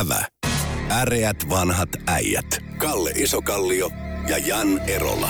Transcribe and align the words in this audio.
Ävä. 0.00 0.24
Äreät 0.90 1.36
vanhat 1.50 1.88
äijät. 2.06 2.46
Kalle 2.78 3.10
Isokallio 3.10 3.90
ja 4.28 4.38
Jan 4.38 4.78
Erola. 4.78 5.28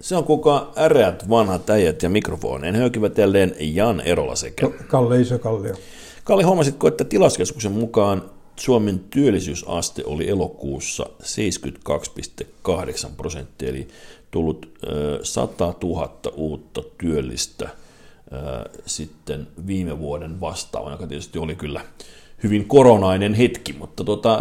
Se 0.00 0.16
on 0.16 0.24
kuka 0.24 0.72
äreät 0.78 1.30
vanhat 1.30 1.70
äijät 1.70 2.02
ja 2.02 2.08
mikrofoneen 2.08 2.76
höykivät 2.76 3.18
jälleen 3.18 3.54
Jan 3.60 4.00
Erola 4.00 4.36
sekä. 4.36 4.70
Kalle 4.88 5.20
Isokallio. 5.20 5.74
Kalle, 6.24 6.42
huomasitko, 6.42 6.88
että 6.88 7.04
tilaskeskuksen 7.04 7.72
mukaan 7.72 8.22
Suomen 8.56 8.98
työllisyysaste 8.98 10.02
oli 10.06 10.28
elokuussa 10.28 11.06
72,8 11.22 13.10
prosenttia, 13.16 13.68
eli 13.68 13.88
tullut 14.30 14.78
100 15.22 15.74
000 15.82 16.12
uutta 16.34 16.82
työllistä 16.98 17.68
sitten 18.86 19.46
viime 19.66 19.98
vuoden 19.98 20.40
vastaavana, 20.40 20.94
joka 20.94 21.06
tietysti 21.06 21.38
oli 21.38 21.56
kyllä 21.56 21.80
hyvin 22.44 22.64
koronainen 22.68 23.34
hetki, 23.34 23.72
mutta 23.72 24.04
tota, 24.04 24.40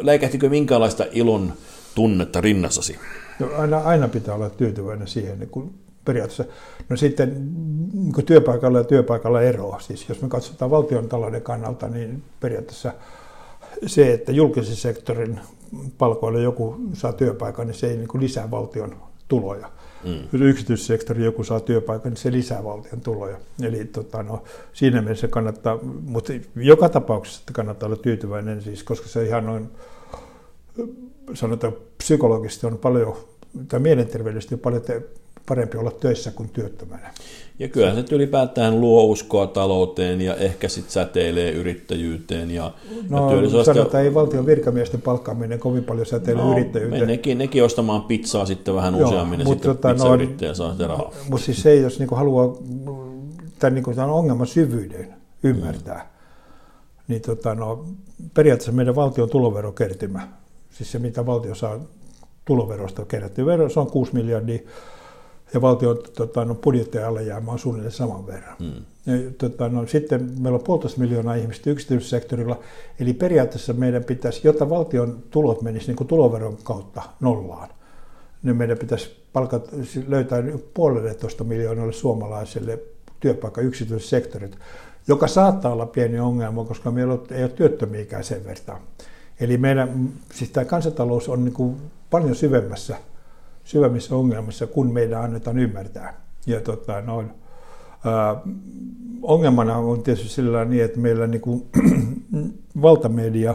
läikähtikö 0.00 0.48
minkälaista 0.48 1.04
ilon 1.12 1.52
tunnetta 1.94 2.40
rinnassasi? 2.40 2.98
No, 3.38 3.48
aina, 3.58 3.78
aina 3.78 4.08
pitää 4.08 4.34
olla 4.34 4.50
tyytyväinen 4.50 5.08
siihen, 5.08 5.48
kun 5.50 5.74
periaatteessa, 6.04 6.44
no 6.88 6.96
sitten 6.96 7.50
niin 7.92 8.26
työpaikalla 8.26 8.78
ja 8.78 8.84
työpaikalla 8.84 9.42
eroa. 9.42 9.80
Siis 9.80 10.08
jos 10.08 10.22
me 10.22 10.28
katsotaan 10.28 10.70
valtion 10.70 11.08
talouden 11.08 11.42
kannalta, 11.42 11.88
niin 11.88 12.22
periaatteessa 12.40 12.92
se, 13.86 14.12
että 14.12 14.32
julkisen 14.32 14.76
sektorin 14.76 15.40
palkoilla 15.98 16.38
joku 16.38 16.76
saa 16.92 17.12
työpaikan, 17.12 17.66
niin 17.66 17.74
se 17.74 17.86
ei 17.86 17.96
niin 17.96 18.20
lisää 18.20 18.50
valtion 18.50 18.96
tuloja. 19.32 19.70
Mm. 20.04 20.28
Jos 20.32 20.42
yksityissektori 20.42 21.24
joku 21.24 21.44
saa 21.44 21.60
työpaikan, 21.60 22.10
niin 22.10 22.16
se 22.16 22.32
lisää 22.32 22.64
valtion 22.64 23.00
tuloja. 23.00 23.36
Eli 23.62 23.84
tota, 23.84 24.22
no, 24.22 24.44
siinä 24.72 25.02
mielessä 25.02 25.28
kannattaa, 25.28 25.78
mutta 26.06 26.32
joka 26.56 26.88
tapauksessa 26.88 27.42
kannattaa 27.52 27.86
olla 27.86 27.96
tyytyväinen, 27.96 28.62
siis, 28.62 28.82
koska 28.82 29.08
se 29.08 29.24
ihan 29.24 29.46
noin, 29.46 29.68
sanotaan 31.34 31.72
psykologisesti 31.98 32.66
on 32.66 32.78
paljon, 32.78 33.16
tai 33.68 33.80
mielenterveydellisesti 33.80 34.54
on 34.54 34.60
paljon 34.60 34.82
parempi 35.46 35.78
olla 35.78 35.90
töissä 35.90 36.30
kuin 36.30 36.48
työttömänä. 36.48 37.14
Ja 37.58 37.68
kyllähän 37.68 38.06
se 38.06 38.14
ylipäätään 38.14 38.80
luo 38.80 39.04
uskoa 39.04 39.46
talouteen 39.46 40.20
ja 40.20 40.36
ehkä 40.36 40.68
sitten 40.68 40.92
säteilee 40.92 41.50
yrittäjyyteen. 41.50 42.50
Ja, 42.50 42.72
no, 43.08 43.42
ja 43.42 43.64
sanotaan, 43.64 44.04
ei 44.04 44.14
valtion 44.14 44.46
virkamiesten 44.46 45.02
palkkaaminen 45.02 45.58
kovin 45.58 45.84
paljon 45.84 46.06
säteile 46.06 46.42
no, 46.42 46.52
yrittäjyyteen. 46.52 47.08
Nekin, 47.08 47.38
nekin 47.38 47.64
ostamaan 47.64 48.02
pizzaa 48.02 48.46
sitten 48.46 48.74
vähän 48.74 48.98
Joo, 48.98 49.08
useammin 49.08 49.40
ja 49.40 49.46
sitten 49.46 49.74
tota, 49.74 49.88
pizzayrittäjä 49.88 50.50
no, 50.50 50.54
saa 50.54 50.72
sitä 50.72 50.86
rahaa. 50.86 51.12
Mutta 51.30 51.46
siis 51.46 51.62
se, 51.62 51.74
jos 51.74 51.98
niinku 51.98 52.14
haluaa 52.14 52.56
tämän, 53.58 53.74
niinku, 53.74 53.94
tämän 53.94 54.10
ongelman 54.10 54.46
syvyyden 54.46 55.14
ymmärtää, 55.42 55.98
mm. 55.98 57.02
niin 57.08 57.22
tota, 57.22 57.54
no, 57.54 57.84
periaatteessa 58.34 58.72
meidän 58.72 58.94
valtion 58.94 59.30
tuloverokertymä, 59.30 60.28
siis 60.70 60.92
se 60.92 60.98
mitä 60.98 61.26
valtio 61.26 61.54
saa 61.54 61.80
tuloverosta 62.44 63.04
kerättyä 63.04 63.46
vero, 63.46 63.68
se 63.68 63.80
on 63.80 63.90
6 63.90 64.14
miljardia 64.14 64.58
ja 65.54 65.60
valtion 65.60 65.98
tota, 66.16 66.44
no, 66.44 66.54
budjettien 66.54 67.06
alijäämä 67.06 67.52
on 67.52 67.58
suunnilleen 67.58 67.92
saman 67.92 68.26
verran. 68.26 68.56
Hmm. 68.58 68.84
Ja, 69.06 69.30
tota, 69.38 69.68
no, 69.68 69.86
sitten 69.86 70.30
meillä 70.38 70.56
on 70.56 70.64
puolitoista 70.64 71.00
miljoonaa 71.00 71.34
ihmistä 71.34 71.70
yksityissektorilla, 71.70 72.58
eli 73.00 73.12
periaatteessa 73.12 73.72
meidän 73.72 74.04
pitäisi, 74.04 74.40
jotta 74.44 74.70
valtion 74.70 75.22
tulot 75.30 75.62
menisivät 75.62 75.88
niin 75.88 75.96
kuin 75.96 76.08
tuloveron 76.08 76.56
kautta 76.62 77.02
nollaan, 77.20 77.68
niin 78.42 78.56
meidän 78.56 78.78
pitäisi 78.78 79.22
palkat, 79.32 79.68
löytää 80.08 80.42
puolelletoista 80.74 81.44
miljoonalle 81.44 81.92
suomalaiselle 81.92 82.78
työpaikka 83.20 83.60
yksityissektorit, 83.60 84.58
joka 85.08 85.26
saattaa 85.26 85.72
olla 85.72 85.86
pieni 85.86 86.20
ongelma, 86.20 86.64
koska 86.64 86.90
meillä 86.90 87.18
ei 87.30 87.42
ole 87.42 87.50
työttömiäkään 87.50 88.24
sen 88.24 88.44
verran. 88.44 88.80
Eli 89.40 89.56
meidän, 89.56 90.08
siis 90.32 90.50
tämä 90.50 90.64
kansantalous 90.64 91.28
on 91.28 91.44
niin 91.44 91.54
kuin 91.54 91.76
paljon 92.10 92.34
syvemmässä 92.34 92.96
syvemmissä 93.64 94.16
ongelmissa, 94.16 94.66
kun 94.66 94.92
meidän 94.92 95.22
annetaan 95.24 95.58
ymmärtää. 95.58 96.20
Ja 96.46 96.60
tota, 96.60 97.00
noin, 97.00 97.30
ää, 98.04 98.36
ongelmana 99.22 99.76
on 99.76 100.02
tietysti 100.02 100.28
sillä 100.28 100.64
niin, 100.64 100.84
että 100.84 100.98
meillä 100.98 101.26
niin 101.26 101.40
kuin, 101.40 101.66
valtamedia 102.82 103.54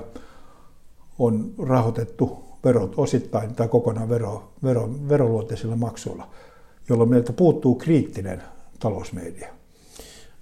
on 1.20 1.52
rahoitettu 1.60 2.44
verot 2.64 2.94
osittain 2.98 3.56
tai 3.56 3.68
kokonaan 3.68 4.10
vero, 4.10 4.52
vero, 4.64 4.90
veroluonteisilla 5.10 5.76
maksuilla, 5.76 6.28
jolloin 6.90 7.10
meiltä 7.10 7.34
puuttuu 7.34 7.76
kriittinen 7.76 8.44
talousmedia. 8.80 9.48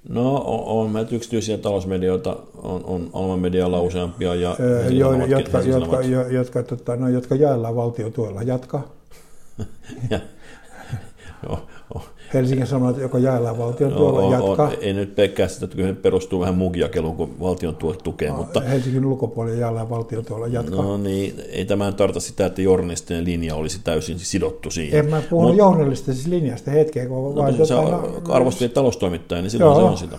No 0.09 0.35
on, 0.35 0.85
on 0.85 0.91
meiltä 0.91 1.15
yksityisiä 1.15 1.57
talousmedioita, 1.57 2.37
on, 2.63 2.83
on 2.85 3.09
Alman 3.13 3.39
medialla 3.39 3.81
useampia. 3.81 4.35
Ja 4.35 4.55
öö, 4.59 4.89
jo, 4.89 5.13
jotka, 5.25 5.61
jotka, 5.61 6.01
jotka, 6.01 6.31
jotka, 6.31 6.63
tota, 6.63 6.95
no, 6.95 7.07
jotka 7.07 7.35
jaellaan 7.35 7.75
valtiotuella. 7.75 8.41
Jatka. 8.41 8.81
ja, 10.09 10.19
joo, 11.43 11.59
oh. 11.95 12.09
Helsingin 12.33 12.67
Sanomat, 12.67 12.97
joka 12.97 13.19
jaellaan 13.19 13.57
valtion 13.57 13.91
no, 13.91 13.97
tuolla, 13.97 14.35
jatkaa. 14.35 14.71
ei 14.81 14.93
nyt 14.93 15.16
pelkkää 15.16 15.47
sitä, 15.47 15.66
että 15.66 15.77
kyllä 15.77 15.93
perustuu 15.93 16.39
vähän 16.39 16.55
mugiakeluun, 16.55 17.16
kun 17.16 17.39
valtion 17.39 17.75
tuot 17.75 18.03
tukee. 18.03 18.29
No, 18.29 18.35
mutta, 18.35 18.61
Helsingin 18.61 19.05
ulkopuolella 19.05 19.59
jaellaan 19.59 19.89
valtion 19.89 20.25
tuolla, 20.25 20.47
jatkaa. 20.47 20.83
No 20.83 20.97
niin, 20.97 21.41
ei 21.49 21.66
tämä 21.66 21.91
tarkoita 21.91 22.19
sitä, 22.19 22.45
että 22.45 22.61
journalistinen 22.61 23.25
linja 23.25 23.55
olisi 23.55 23.79
täysin 23.83 24.19
sidottu 24.19 24.71
siihen. 24.71 24.99
En 24.99 25.09
mä 25.09 25.21
puhu 25.29 25.47
Mut, 25.47 25.57
journalistisesta 25.57 26.29
linjasta 26.29 26.72
hetkeä, 26.72 27.05
kun 27.05 27.35
no, 27.35 27.35
vaan... 27.35 27.67
Sä 27.67 27.75
no, 27.75 28.22
arvostelit 28.29 28.73
taloustoimittajia, 28.73 29.41
niin 29.41 29.51
silloin 29.51 29.79
joo, 29.79 29.79
se 29.79 29.91
on 29.91 29.97
sitä. 29.97 30.17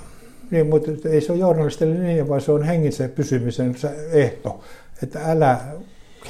Niin, 0.51 0.67
mutta 0.67 0.91
ei 1.09 1.21
se 1.21 1.33
ole 1.33 1.41
journalistinen 1.41 2.07
linja, 2.07 2.29
vaan 2.29 2.41
se 2.41 2.53
on 2.53 2.63
hengissä 2.63 3.09
pysymisen 3.09 3.77
ehto. 4.13 4.61
Että 5.03 5.21
älä 5.25 5.61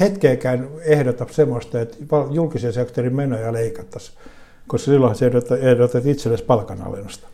hetkeäkään 0.00 0.68
ehdota 0.84 1.26
semmoista, 1.30 1.80
että 1.80 1.96
julkisen 2.30 2.72
sektorin 2.72 3.16
menoja 3.16 3.52
leikattaisiin, 3.52 4.18
koska 4.66 4.84
silloin 4.84 5.14
se 5.14 5.26
ehdotat, 5.26 5.62
ehdotat 5.62 6.06
itsellesi 6.06 6.44
palkanalennusta. 6.44 7.28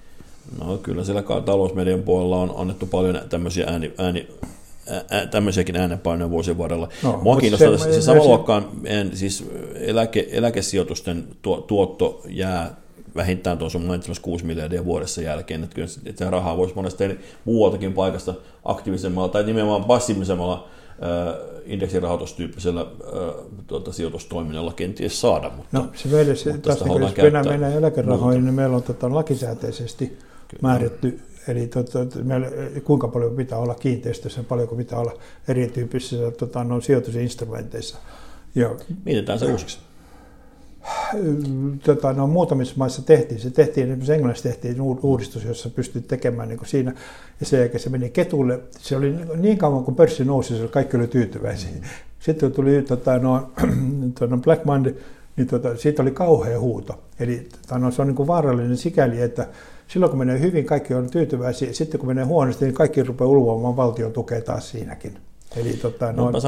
No 0.64 0.78
kyllä 0.78 1.04
siellä 1.04 1.22
talousmedian 1.22 2.02
puolella 2.02 2.36
on 2.36 2.54
annettu 2.56 2.86
paljon 2.86 3.20
tämmöisiä 3.30 3.66
ääni, 3.66 3.92
ääni 3.98 4.28
ää, 5.10 5.26
tämmöisiäkin 5.26 5.76
äänenpainoja 5.76 6.30
vuosien 6.30 6.58
varrella. 6.58 6.88
No, 7.02 7.20
Mua 7.22 7.36
kiinnostaa 7.36 7.76
se, 7.76 7.92
se 7.92 8.02
sama 8.02 8.24
luokkaan, 8.24 8.68
siis 9.14 9.48
eläke, 9.74 10.28
eläkesijoitusten 10.30 11.24
tuotto 11.66 12.22
jää 12.28 12.82
vähintään 13.16 13.58
tuon 13.58 13.70
sun 13.70 13.82
mainitsemassa 13.82 14.22
6 14.22 14.44
miljardia 14.44 14.84
vuodessa 14.84 15.22
jälkeen, 15.22 15.64
että 15.64 15.74
kyllä 15.74 15.88
että 16.06 16.30
rahaa 16.30 16.56
voisi 16.56 16.74
monesti 16.74 17.18
muualtakin 17.44 17.92
paikasta 17.92 18.34
aktiivisemmalla 18.64 19.28
tai 19.28 19.44
nimenomaan 19.44 19.84
passiivisemmalla 19.84 20.68
indeksirahoitustyyppisellä 21.64 22.86
tuota, 23.66 23.92
sijoitustoiminnalla 23.92 24.72
kenties 24.72 25.20
saada. 25.20 25.50
Mutta, 25.56 25.78
no 25.78 25.88
se 25.94 26.08
meille, 26.08 26.36
se, 26.36 26.52
mutta 26.52 26.74
taas 26.76 26.84
niin, 26.84 27.02
jos 27.02 27.16
mennään 27.16 27.48
meidän 27.48 27.72
eläkerahoihin, 27.72 28.44
niin 28.44 28.54
meillä 28.54 28.76
on 28.76 28.82
tota, 28.82 29.14
lakisääteisesti 29.14 30.06
Kyllä. 30.06 30.60
määrätty, 30.62 31.20
eli 31.48 31.66
tota, 31.66 31.98
meillä, 32.22 32.46
kuinka 32.84 33.08
paljon 33.08 33.36
pitää 33.36 33.58
olla 33.58 33.74
kiinteistössä, 33.74 34.42
paljonko 34.42 34.76
pitää 34.76 34.98
olla 34.98 35.12
erityyppisissä 35.48 36.30
tota, 36.30 36.64
no, 36.64 36.80
sijoitusinstrumenteissa. 36.80 37.98
Ja, 38.54 38.74
Mietitään 39.04 39.38
se 39.38 39.46
uusiksi 39.46 39.78
tota, 41.84 42.12
no, 42.12 42.26
muutamissa 42.26 42.74
maissa 42.76 43.02
tehtiin. 43.02 43.40
Se 43.40 43.50
tehtiin, 43.50 43.84
esimerkiksi 43.86 44.12
Englannissa 44.12 44.48
tehtiin 44.48 44.80
uudistus, 44.80 45.44
jossa 45.44 45.70
pystyt 45.70 46.08
tekemään 46.08 46.48
niin 46.48 46.60
siinä, 46.64 46.94
ja 47.40 47.46
sen 47.46 47.60
jälkeen 47.60 47.80
se 47.80 47.90
meni 47.90 48.10
ketulle. 48.10 48.60
Se 48.78 48.96
oli 48.96 49.14
niin 49.36 49.58
kauan, 49.58 49.84
kun 49.84 49.96
pörssi 49.96 50.24
nousi, 50.24 50.58
se 50.58 50.68
kaikki 50.68 50.96
oli 50.96 51.06
tyytyväisiä. 51.06 51.70
Sitten 52.18 52.52
tuli 52.52 52.82
tota, 52.82 53.18
no, 53.18 53.52
no 54.30 54.36
Black 54.36 54.64
Monday, 54.64 54.94
niin 55.36 55.46
tota, 55.46 55.76
siitä 55.76 56.02
oli 56.02 56.10
kauhea 56.10 56.60
huuto. 56.60 57.02
Eli 57.20 57.48
tota, 57.62 57.78
no, 57.78 57.90
se 57.90 58.02
on 58.02 58.08
niin 58.08 58.16
kuin 58.16 58.26
vaarallinen 58.26 58.76
sikäli, 58.76 59.20
että 59.20 59.48
silloin 59.88 60.10
kun 60.10 60.18
menee 60.18 60.40
hyvin, 60.40 60.64
kaikki 60.64 60.94
on 60.94 61.10
tyytyväisiä. 61.10 61.72
Sitten 61.72 62.00
kun 62.00 62.08
menee 62.08 62.24
huonosti, 62.24 62.64
niin 62.64 62.74
kaikki 62.74 63.02
rupeaa 63.02 63.28
ulvoamaan 63.28 63.76
valtion 63.76 64.12
tukea 64.12 64.40
taas 64.40 64.70
siinäkin. 64.70 65.18
Eli 65.56 65.72
tota, 65.72 66.12
no, 66.12 66.30
no, 66.30 66.40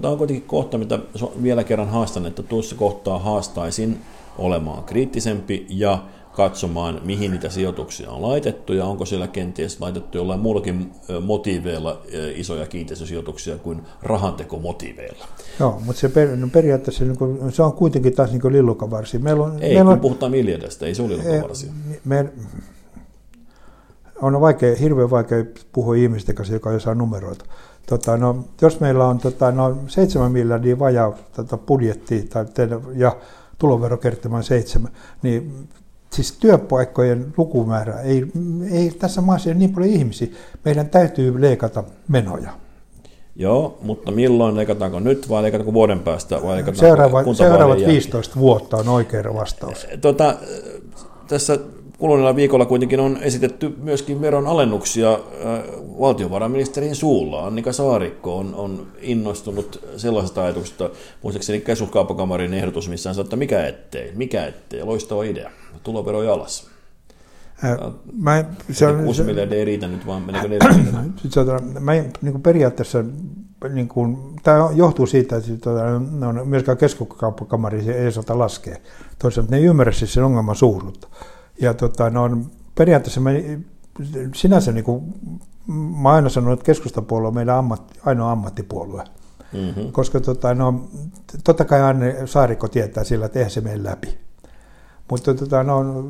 Tämä 0.00 0.12
on 0.12 0.18
kuitenkin 0.18 0.46
kohta, 0.46 0.78
mitä 0.78 0.98
vielä 1.42 1.64
kerran 1.64 1.88
haastan, 1.88 2.26
että 2.26 2.42
tuossa 2.42 2.76
kohtaa 2.76 3.18
haastaisin 3.18 3.98
olemaan 4.38 4.84
kriittisempi 4.84 5.66
ja 5.68 5.98
katsomaan, 6.32 7.00
mihin 7.04 7.30
niitä 7.30 7.48
sijoituksia 7.48 8.10
on 8.10 8.22
laitettu 8.22 8.72
ja 8.72 8.84
onko 8.84 9.06
siellä 9.06 9.28
kenties 9.28 9.80
laitettu 9.80 10.18
jollain 10.18 10.40
muullakin 10.40 10.92
motiiveilla 11.24 12.02
isoja 12.34 12.66
kiinteistösijoituksia 12.66 13.56
kuin 13.58 13.82
rahantekomotiiveilla. 14.02 15.26
Joo, 15.60 15.80
mutta 15.84 16.00
se 16.00 16.08
per, 16.08 16.36
no 16.36 16.48
periaatteessa 16.52 17.04
niin 17.04 17.52
se 17.52 17.62
on 17.62 17.72
kuitenkin 17.72 18.14
taas 18.14 18.32
niin 18.32 18.52
lillukavarsi. 18.52 19.18
Meillä 19.18 19.44
on, 19.44 19.62
ei, 19.62 19.74
meillä 19.74 19.90
on, 19.90 20.00
puhutaan 20.00 20.32
miljardista, 20.32 20.86
ei 20.86 20.94
se 20.94 21.02
ole 21.02 21.16
lillukavarsi. 21.16 21.70
Me, 22.04 22.32
on 24.22 24.40
vaikea, 24.40 24.76
hirveän 24.76 25.10
vaikea 25.10 25.44
puhua 25.72 25.94
ihmisten 25.94 26.34
kanssa, 26.34 26.54
joka 26.54 26.72
ei 26.72 26.80
saa 26.80 26.94
numeroita. 26.94 27.44
Tota, 27.86 28.16
no, 28.16 28.44
jos 28.62 28.80
meillä 28.80 29.04
on 29.04 29.18
tota, 29.18 29.52
no, 29.52 29.76
7 29.86 30.32
miljardia 30.32 30.78
vajaa 30.78 31.14
tota, 31.36 31.56
budjetti 31.56 32.22
tai 32.22 32.44
ja 32.94 33.16
tuloverokertymä 33.58 34.42
7, 34.42 34.92
niin 35.22 35.68
siis 36.10 36.32
työpaikkojen 36.32 37.34
lukumäärä, 37.36 38.00
ei, 38.00 38.26
ei 38.70 38.90
tässä 38.90 39.20
maassa 39.20 39.50
ole 39.50 39.58
niin 39.58 39.72
paljon 39.74 39.90
ihmisiä. 39.90 40.28
Meidän 40.64 40.88
täytyy 40.88 41.40
leikata 41.40 41.84
menoja. 42.08 42.50
Joo, 43.36 43.78
mutta 43.82 44.10
milloin 44.10 44.56
leikataanko 44.56 45.00
nyt 45.00 45.28
vai 45.28 45.42
leikataanko 45.42 45.72
vuoden 45.72 46.00
päästä 46.00 46.42
vai 46.42 46.54
leikataanko 46.54 46.80
Seuraava, 46.80 47.34
seuraavat 47.34 47.78
15 47.86 48.40
vuotta 48.40 48.76
on 48.76 48.88
oikea 48.88 49.34
vastaus. 49.34 49.86
Tota, 50.00 50.34
tässä 51.28 51.58
kuluneella 51.98 52.36
viikolla 52.36 52.66
kuitenkin 52.66 53.00
on 53.00 53.18
esitetty 53.22 53.74
myöskin 53.82 54.20
veron 54.20 54.46
alennuksia 54.46 55.12
äh, 55.12 55.20
valtiovarainministerin 56.00 56.94
suulla. 56.94 57.46
Annika 57.46 57.72
Saarikko 57.72 58.38
on, 58.38 58.54
on 58.54 58.86
innostunut 59.00 59.84
sellaisesta 59.96 60.42
ajatuksesta, 60.44 60.90
muistaakseni 61.22 61.60
keskuskauppakamarin 61.60 62.54
ehdotus, 62.54 62.88
missä 62.88 63.08
hän 63.08 63.14
sanoi, 63.14 63.26
että 63.26 63.36
mikä 63.36 63.66
ettei, 63.66 64.12
mikä 64.14 64.46
ettei, 64.46 64.84
loistava 64.84 65.22
idea, 65.24 65.50
tulovero 65.82 66.32
alas. 66.32 66.66
Äh, 67.64 67.92
mä, 68.20 68.44
se 68.70 68.86
on, 68.86 69.04
6 69.04 69.22
miljardia 69.22 69.58
ei 69.58 69.64
riitä 69.64 69.88
nyt, 69.88 70.06
vaan 70.06 70.22
meneekö 70.22 70.48
4 70.48 70.68
miljardia? 70.68 71.00
Mä 71.80 71.92
niin 71.92 72.42
periaatteessa 72.42 73.04
niin 73.74 73.88
kuin, 73.88 74.16
tämä 74.42 74.68
johtuu 74.74 75.06
siitä, 75.06 75.36
että 75.36 75.50
tuota, 75.60 76.00
no, 76.10 76.44
myöskään 76.44 76.78
keskuskauppakamari 76.78 77.90
ei 77.90 78.06
osata 78.06 78.38
laskea. 78.38 78.76
Toisaalta 79.18 79.50
ne 79.50 79.56
ei 79.56 79.64
ymmärrä 79.64 79.92
siis 79.92 80.14
sen 80.14 80.24
ongelman 80.24 80.56
suuruutta. 80.56 81.08
Ja 81.60 81.74
tota, 81.74 82.10
no, 82.10 82.38
periaatteessa 82.74 83.20
me, 83.20 83.60
sinänsä 84.34 84.72
niin 84.72 84.84
kuin, 84.84 85.14
mä 86.02 86.12
aina 86.12 86.28
sanon, 86.28 86.52
että 86.52 86.64
keskustapuolue 86.64 87.28
on 87.28 87.34
meidän 87.34 87.56
ammatti, 87.56 88.00
ainoa 88.06 88.32
ammattipuolue. 88.32 89.04
Mm-hmm. 89.52 89.92
Koska 89.92 90.20
tota, 90.20 90.54
no, 90.54 90.88
totta 91.44 91.64
kai 91.64 91.82
Anne 91.82 92.26
Saarikko 92.26 92.68
tietää 92.68 93.04
sillä, 93.04 93.26
että 93.26 93.38
eihän 93.38 93.50
se 93.50 93.60
mene 93.60 93.84
läpi. 93.84 94.18
Mutta 95.10 95.34
tota, 95.34 95.62
no, 95.62 96.04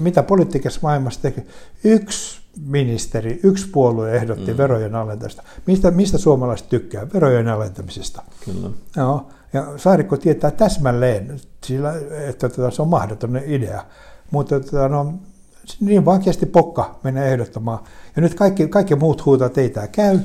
mitä 0.00 0.22
politiikassa 0.22 0.80
maailmassa 0.82 1.22
tekee? 1.22 1.46
Yksi 1.84 2.40
ministeri, 2.66 3.40
yksi 3.42 3.68
puolue 3.68 4.16
ehdotti 4.16 4.50
mm. 4.52 4.56
verojen 4.56 4.94
alentamista. 4.94 5.42
Mistä, 5.66 5.90
mistä 5.90 6.18
suomalaiset 6.18 6.68
tykkää? 6.68 7.06
Verojen 7.14 7.48
alentamisesta. 7.48 8.22
Kyllä. 8.44 8.70
Joo. 8.96 9.28
Ja 9.52 9.66
Saarikko 9.76 10.16
tietää 10.16 10.50
täsmälleen, 10.50 11.40
sillä, 11.64 11.94
että 12.28 12.48
tota, 12.48 12.70
se 12.70 12.82
on 12.82 12.88
mahdoton 12.88 13.40
idea. 13.46 13.84
Mutta 14.30 14.60
tota, 14.60 14.88
no, 14.88 15.14
niin 15.80 16.04
vaan 16.04 16.20
kesti 16.20 16.46
pokka 16.46 16.98
mennä 17.04 17.24
ehdottamaan. 17.24 17.78
Ja 18.16 18.22
nyt 18.22 18.34
kaikki, 18.34 18.68
kaikki 18.68 18.94
muut 18.94 19.26
huutaa, 19.26 19.46
että 19.46 19.60
ei 19.60 19.68
tämä 19.68 19.86
käy. 19.86 20.18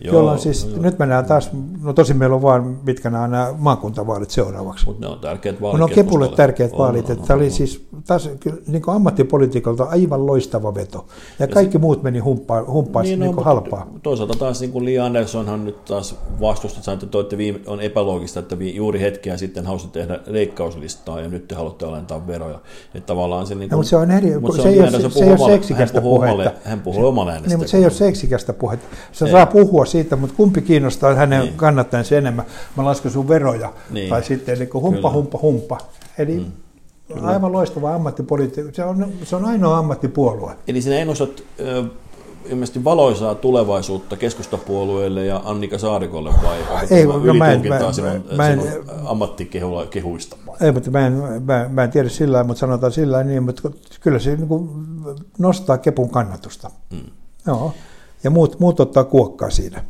Joo, 0.00 0.14
jolloin 0.14 0.38
siis 0.38 0.68
joo, 0.70 0.82
nyt 0.82 0.98
mennään 0.98 1.24
taas, 1.24 1.50
no 1.82 1.92
tosin 1.92 2.16
meillä 2.16 2.36
on 2.36 2.42
vaan 2.42 2.78
mitkä 2.86 3.10
nämä, 3.10 3.28
nämä 3.28 3.54
maakuntavaalit 3.58 4.30
seuraavaksi. 4.30 4.86
Mutta 4.86 5.06
ne 5.06 5.12
on 5.12 5.18
tärkeät 5.18 5.60
vaalit. 5.60 5.78
No 5.78 5.84
on 5.84 5.90
Kepulle 5.90 6.28
tärkeät 6.28 6.72
on, 6.72 6.78
vaalit, 6.78 7.10
on, 7.10 7.12
että 7.12 7.32
on, 7.32 7.38
oli 7.38 7.44
on. 7.44 7.52
siis 7.52 7.86
taas 8.06 8.30
niin 8.66 8.82
kuin 8.82 8.94
ammattipolitiikolta 8.94 9.84
aivan 9.84 10.26
loistava 10.26 10.74
veto. 10.74 11.06
Ja, 11.38 11.44
ja 11.44 11.48
kaikki 11.48 11.72
se, 11.72 11.78
muut 11.78 12.02
meni 12.02 12.18
humppaan, 12.18 12.66
humppaan 12.66 13.04
niin, 13.04 13.20
niin 13.20 13.36
no, 13.36 13.42
halpaa. 13.42 13.90
Toisaalta 14.02 14.38
taas 14.38 14.60
niin 14.60 14.72
kuin 14.72 14.84
Li 14.84 14.98
Anderssonhan 14.98 15.64
nyt 15.64 15.84
taas 15.84 16.14
vastusti, 16.40 16.90
että 16.92 17.06
toitte 17.06 17.38
viime, 17.38 17.60
on 17.66 17.80
epäloogista, 17.80 18.40
että 18.40 18.56
juuri 18.74 19.00
hetkeä 19.00 19.36
sitten 19.36 19.66
halusitte 19.66 20.00
tehdä 20.00 20.20
leikkauslistaa 20.26 21.20
ja 21.20 21.28
nyt 21.28 21.48
te 21.48 21.54
haluatte 21.54 21.86
alentaa 21.86 22.26
veroja. 22.26 22.60
Että 22.94 23.06
tavallaan 23.06 23.46
se, 23.46 23.54
niin 23.54 23.68
kuin, 23.68 23.70
no, 23.70 23.76
mutta 23.76 23.90
se 23.90 23.96
on 23.96 24.10
eri, 24.10 24.38
mutta 24.38 24.56
se, 24.56 24.62
se, 24.62 24.68
ei 24.68 24.80
ole, 24.80 25.10
se, 25.10 25.24
ei 25.24 25.30
ole 25.30 25.38
seksikästä 25.38 26.00
puhetta. 26.00 26.50
Hän 26.64 26.80
puhuu 26.80 27.06
oman 27.06 27.28
äänestä. 27.28 27.48
Niin, 27.48 27.58
mutta 27.58 27.70
se 27.70 27.76
ei 27.76 27.84
ole 27.84 27.90
seksikästä 27.90 28.52
puhetta. 28.52 28.86
Se 29.12 29.30
saa 29.30 29.46
puhua 29.46 29.85
siitä, 29.86 30.16
mutta 30.16 30.36
kumpi 30.36 30.62
kiinnostaa 30.62 31.14
hänen 31.14 31.40
niin. 31.40 31.54
kannattajansa 31.54 32.16
enemmän? 32.16 32.44
Mä 32.76 32.84
lasken 32.84 33.10
sun 33.10 33.28
veroja. 33.28 33.72
Niin. 33.90 34.10
Tai 34.10 34.24
sitten 34.24 34.56
eli 34.56 34.68
humppa, 34.72 34.90
Kyllä. 34.90 35.10
humppa, 35.10 35.38
humppa. 35.42 35.78
Eli 36.18 36.36
mm. 36.36 36.52
Kyllä. 37.14 37.28
aivan 37.28 37.52
loistava 37.52 37.94
ammattipolitiikka. 37.94 38.72
Se 38.74 38.84
on, 38.84 39.12
se 39.24 39.36
on 39.36 39.44
ainoa 39.44 39.78
ammattipuolue. 39.78 40.52
Eli 40.68 40.82
sinä 40.82 40.96
ennustat 40.96 41.42
ilmeisesti 42.48 42.84
valoisaa 42.84 43.34
tulevaisuutta 43.34 44.16
keskustapuolueelle 44.16 45.26
ja 45.26 45.42
Annika 45.44 45.78
Saarikolle 45.78 46.30
vai 46.42 46.58
ei, 46.90 47.06
no 47.06 47.34
mä 47.34 47.52
en, 47.52 47.68
mä, 47.68 47.92
sinun, 47.92 48.24
mä 48.36 48.48
en, 48.48 48.60
sinun 48.60 48.84
ammattikehuista? 49.04 50.36
Ei, 50.60 50.72
mutta 50.72 50.90
mä 50.90 51.06
en, 51.06 51.12
mä, 51.44 51.66
mä 51.70 51.84
en 51.84 51.90
tiedä 51.90 52.08
sillä 52.08 52.44
mutta 52.44 52.60
sanotaan 52.60 52.92
sillä 52.92 53.24
niin, 53.24 53.42
mutta 53.42 53.70
kyllä 54.00 54.18
se 54.18 54.36
niin 54.36 54.48
nostaa 55.38 55.78
kepun 55.78 56.10
kannatusta. 56.10 56.70
Mm. 56.92 57.10
Joo. 57.46 57.74
Ja 58.26 58.30
muut, 58.30 58.60
muut 58.60 58.80
ottaa 58.80 59.04
kuokkaa 59.04 59.50
siinä. 59.50 59.84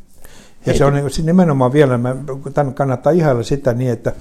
Ja 0.66 0.74
se 0.74 0.84
on 0.84 0.94
niin, 0.94 1.06
nimenomaan 1.22 1.72
vielä, 1.72 1.98
mä, 1.98 2.16
tämän 2.54 2.74
kannattaa 2.74 3.12
ihailla 3.12 3.42
sitä 3.42 3.74
niin, 3.74 3.90
että, 3.90 4.12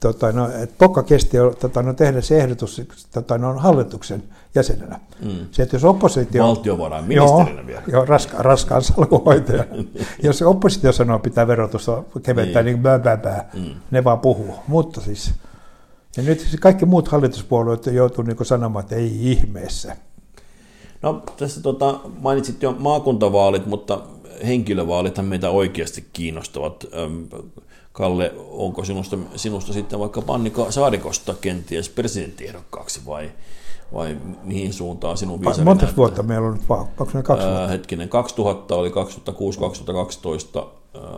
tota, 0.00 0.32
no, 0.32 0.50
että 0.50 0.74
Pokka 0.78 1.02
kesti 1.02 1.36
tota, 1.60 1.82
no, 1.82 1.92
tehdä 1.92 2.20
se 2.20 2.38
ehdotus 2.38 2.82
tota, 3.12 3.38
no, 3.38 3.54
hallituksen 3.54 4.22
jäsenenä. 4.54 5.00
Mm. 5.24 5.30
Se, 5.50 5.62
että 5.62 5.76
jos 5.76 5.84
oppositio... 5.84 6.44
Valtiovarainministerinä 6.44 7.60
joo, 7.60 7.66
vielä. 7.66 7.82
Joo, 7.86 8.04
raska, 8.04 8.42
raskaan 8.42 8.82
salkuhoitaja. 8.82 9.64
jos 10.22 10.42
oppositio 10.42 10.92
sanoo, 10.92 11.18
pitää 11.18 11.46
verotusta 11.46 12.02
keventää, 12.22 12.62
niin, 12.62 12.74
niin 12.74 12.82
bää, 12.82 12.98
bää, 12.98 13.16
bää. 13.16 13.50
Mm. 13.54 13.74
ne 13.90 14.04
vaan 14.04 14.20
puhuu. 14.20 14.54
Mutta 14.68 15.00
siis, 15.00 15.34
ja 16.16 16.22
nyt 16.22 16.40
siis 16.40 16.56
kaikki 16.60 16.86
muut 16.86 17.08
hallituspuolueet 17.08 17.86
joutuu 17.86 18.24
niin 18.24 18.36
sanomaan, 18.42 18.82
että 18.82 18.96
ei 18.96 19.30
ihmeessä. 19.30 19.96
No 21.02 21.22
tässä 21.36 21.62
tota, 21.62 22.00
mainitsit 22.20 22.62
jo 22.62 22.74
maakuntavaalit, 22.78 23.66
mutta 23.66 24.00
henkilövaalithan 24.46 25.24
meitä 25.24 25.50
oikeasti 25.50 26.04
kiinnostavat. 26.12 26.86
Kalle, 27.92 28.34
onko 28.50 28.84
sinusta, 28.84 29.16
sinusta 29.36 29.72
sitten 29.72 29.98
vaikka 29.98 30.22
Pannika 30.22 30.70
Saarikosta 30.70 31.34
kenties 31.40 31.88
presidenttiehdokkaaksi 31.88 33.00
vai, 33.06 33.30
vai 33.94 34.16
mihin 34.44 34.72
suuntaan 34.72 35.16
sinun 35.16 35.40
viisari 35.40 35.64
Monta 35.64 35.86
vuotta 35.96 36.22
meillä 36.22 36.48
on 36.48 36.54
nyt 36.54 36.68
vaan? 36.68 36.86
Onko 36.98 37.10
ne 37.14 37.22
kaksi 37.22 37.46
vuotta? 37.46 37.68
Hetkinen, 37.68 38.08
2000 38.08 38.74
oli 38.74 38.88
2006-2012, 38.88 40.66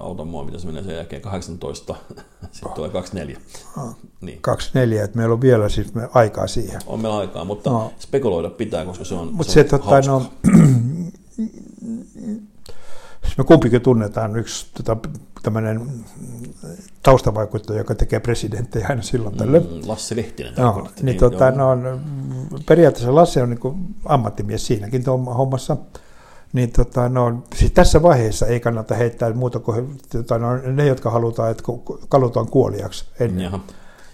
autan 0.01 0.29
mua, 0.29 0.45
mitä 0.45 0.59
se 0.59 0.67
menee 0.67 0.83
sen 0.83 0.97
jälkeen, 0.97 1.23
18, 1.23 1.95
sitten 2.53 2.73
tulee 2.73 2.91
24. 2.91 3.39
Ah, 3.77 3.97
niin. 4.21 4.39
24, 4.41 5.05
että 5.05 5.17
meillä 5.17 5.33
on 5.33 5.41
vielä 5.41 5.69
siis 5.69 5.93
aikaa 6.15 6.47
siihen. 6.47 6.81
On 6.87 7.01
meillä 7.01 7.19
aikaa, 7.19 7.45
mutta 7.45 7.71
no. 7.71 7.93
spekuloida 7.99 8.51
pitää, 8.51 8.85
koska 8.85 9.05
se 9.05 9.15
on, 9.15 9.33
Mutta 9.33 9.53
se, 9.53 9.63
se 9.63 9.65
tota, 9.65 10.01
no, 10.01 10.23
me 13.39 13.45
kumpikin 13.45 13.81
tunnetaan 13.81 14.37
yksi 14.37 14.67
tota, 14.75 14.97
tämmöinen 15.43 15.91
taustavaikuttaja, 17.03 17.79
joka 17.79 17.95
tekee 17.95 18.21
presidenttejä 18.21 18.87
aina 18.89 19.03
silloin 19.03 19.37
tällöin. 19.37 19.63
Mm, 19.63 19.81
Lasse 19.87 20.17
Lehtinen. 20.17 20.55
No, 20.57 20.75
niin, 20.97 21.07
niin 21.07 21.17
tota, 21.17 21.51
no, 21.51 21.67
periaatteessa 22.67 23.15
Lasse 23.15 23.43
on 23.43 23.51
niin 23.51 23.97
ammattimies 24.05 24.67
siinäkin 24.67 25.05
hommassa. 25.37 25.77
Niin 26.53 26.73
tota, 26.73 27.09
no, 27.09 27.43
siis 27.55 27.73
tässä 27.73 28.03
vaiheessa 28.03 28.47
ei 28.47 28.61
kannata 28.61 28.95
heittää 28.95 29.33
muuta 29.33 29.59
kuin 29.59 29.99
tota, 30.13 30.39
no, 30.39 30.57
ne, 30.57 30.87
jotka 30.87 31.11
halutaan, 31.11 31.51
että 31.51 31.63
kalutaan 32.09 32.47
kuoliaksi 32.47 33.05
ennen. 33.21 33.45
Jaha. 33.45 33.61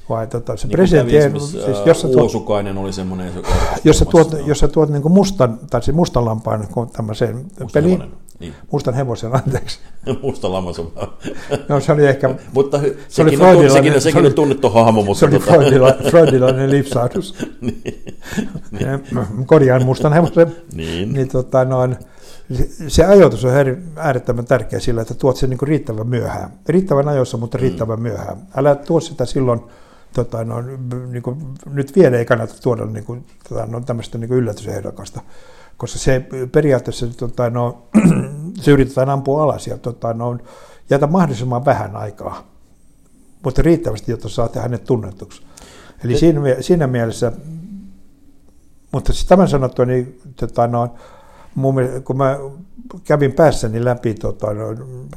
Vai 0.08 0.26
tota, 0.26 0.56
se 0.56 0.66
niin 0.66 0.72
presidentti... 0.72 1.40
Siis, 1.40 1.86
jos 1.86 2.00
sä 2.00 2.08
tuot, 2.08 2.34
oli 2.76 2.92
semmoinen... 2.92 3.32
Jos 3.84 3.98
sä 3.98 4.04
tuot, 4.04 4.34
jos 4.46 4.58
sä 4.58 4.68
tuot 4.68 4.88
niin 4.88 5.12
mustan, 5.12 5.58
tai 5.70 5.82
siis 5.82 5.96
mustan 5.96 6.24
lampaan 6.24 6.68
tämmöiseen 6.92 7.46
peliin, 7.72 8.02
niin. 8.38 8.54
Mustan 8.72 8.94
hevosen, 8.94 9.36
anteeksi. 9.36 9.78
Musta 10.22 10.52
lammas 10.52 10.78
on. 10.80 10.92
no 11.68 11.80
se 11.80 11.92
oli 11.92 12.06
ehkä... 12.06 12.34
mutta 12.52 12.80
se 12.80 12.96
sekin, 13.08 13.42
oli 13.42 13.66
on, 13.66 13.72
sekin, 13.72 14.00
sekin 14.00 14.20
oli, 14.20 14.26
on 14.26 14.34
tunnettu 14.34 14.70
hahmo. 14.70 15.02
Mutta 15.02 15.20
se 15.20 15.26
oli 15.26 15.38
tota... 15.38 15.52
freudilainen, 15.52 16.04
freudilainen 16.10 16.70
lipsahdus. 16.70 17.34
niin. 17.60 19.04
Korjaan 19.46 19.84
mustan 19.84 20.12
hevosen. 20.12 20.56
niin. 20.74 21.12
niin 21.12 21.28
tota, 21.28 21.64
noin, 21.64 21.96
se 22.88 23.04
ajoitus 23.04 23.44
on 23.44 23.52
äärettömän 23.96 24.44
tärkeä 24.44 24.80
sillä, 24.80 25.02
että 25.02 25.14
tuot 25.14 25.36
sen 25.36 25.50
niin 25.50 25.58
riittävän 25.62 26.06
myöhään. 26.06 26.52
Riittävän 26.68 27.08
ajoissa, 27.08 27.36
mutta 27.36 27.58
riittävän 27.58 27.98
mm. 27.98 28.02
myöhään. 28.02 28.36
Älä 28.56 28.74
tuo 28.74 29.00
sitä 29.00 29.24
silloin, 29.24 29.60
tota, 30.12 30.44
no, 30.44 30.62
niin 31.10 31.22
kuin, 31.22 31.36
nyt 31.70 31.96
vielä 31.96 32.18
ei 32.18 32.24
kannata 32.24 32.54
tuoda 32.62 32.84
niin 32.86 33.04
kuin, 33.04 33.26
tota, 33.48 33.66
no, 33.66 33.80
tämmöistä 33.80 34.18
niin 34.18 34.32
yllätysehdokasta 34.32 35.20
koska 35.76 35.98
se 35.98 36.26
periaatteessa 36.52 37.06
tota, 37.06 37.50
no, 37.50 37.82
se 38.62 38.70
yritetään 38.70 39.10
ampua 39.10 39.42
alas 39.42 39.66
ja 39.66 39.78
tota, 39.78 40.14
no, 40.14 40.38
jätä 40.90 41.06
mahdollisimman 41.06 41.64
vähän 41.64 41.96
aikaa, 41.96 42.46
mutta 43.44 43.62
riittävästi, 43.62 44.10
jotta 44.10 44.28
saa 44.28 44.48
tehdä 44.48 44.62
hänet 44.62 44.84
tunnetuksi. 44.84 45.42
Eli 46.04 46.18
siinä, 46.18 46.40
siinä 46.60 46.86
mielessä, 46.86 47.32
mutta 48.92 49.12
siis 49.12 49.26
tämän 49.26 49.48
sanottua, 49.48 49.84
niin 49.84 50.20
tota, 50.36 50.66
no, 50.66 50.94
mun 51.54 51.74
mielestä, 51.74 52.00
kun 52.00 52.16
mä 52.16 52.38
kävin 53.04 53.32
päässäni 53.32 53.84
läpi 53.84 54.14
tota, 54.14 54.54
no, 54.54 54.64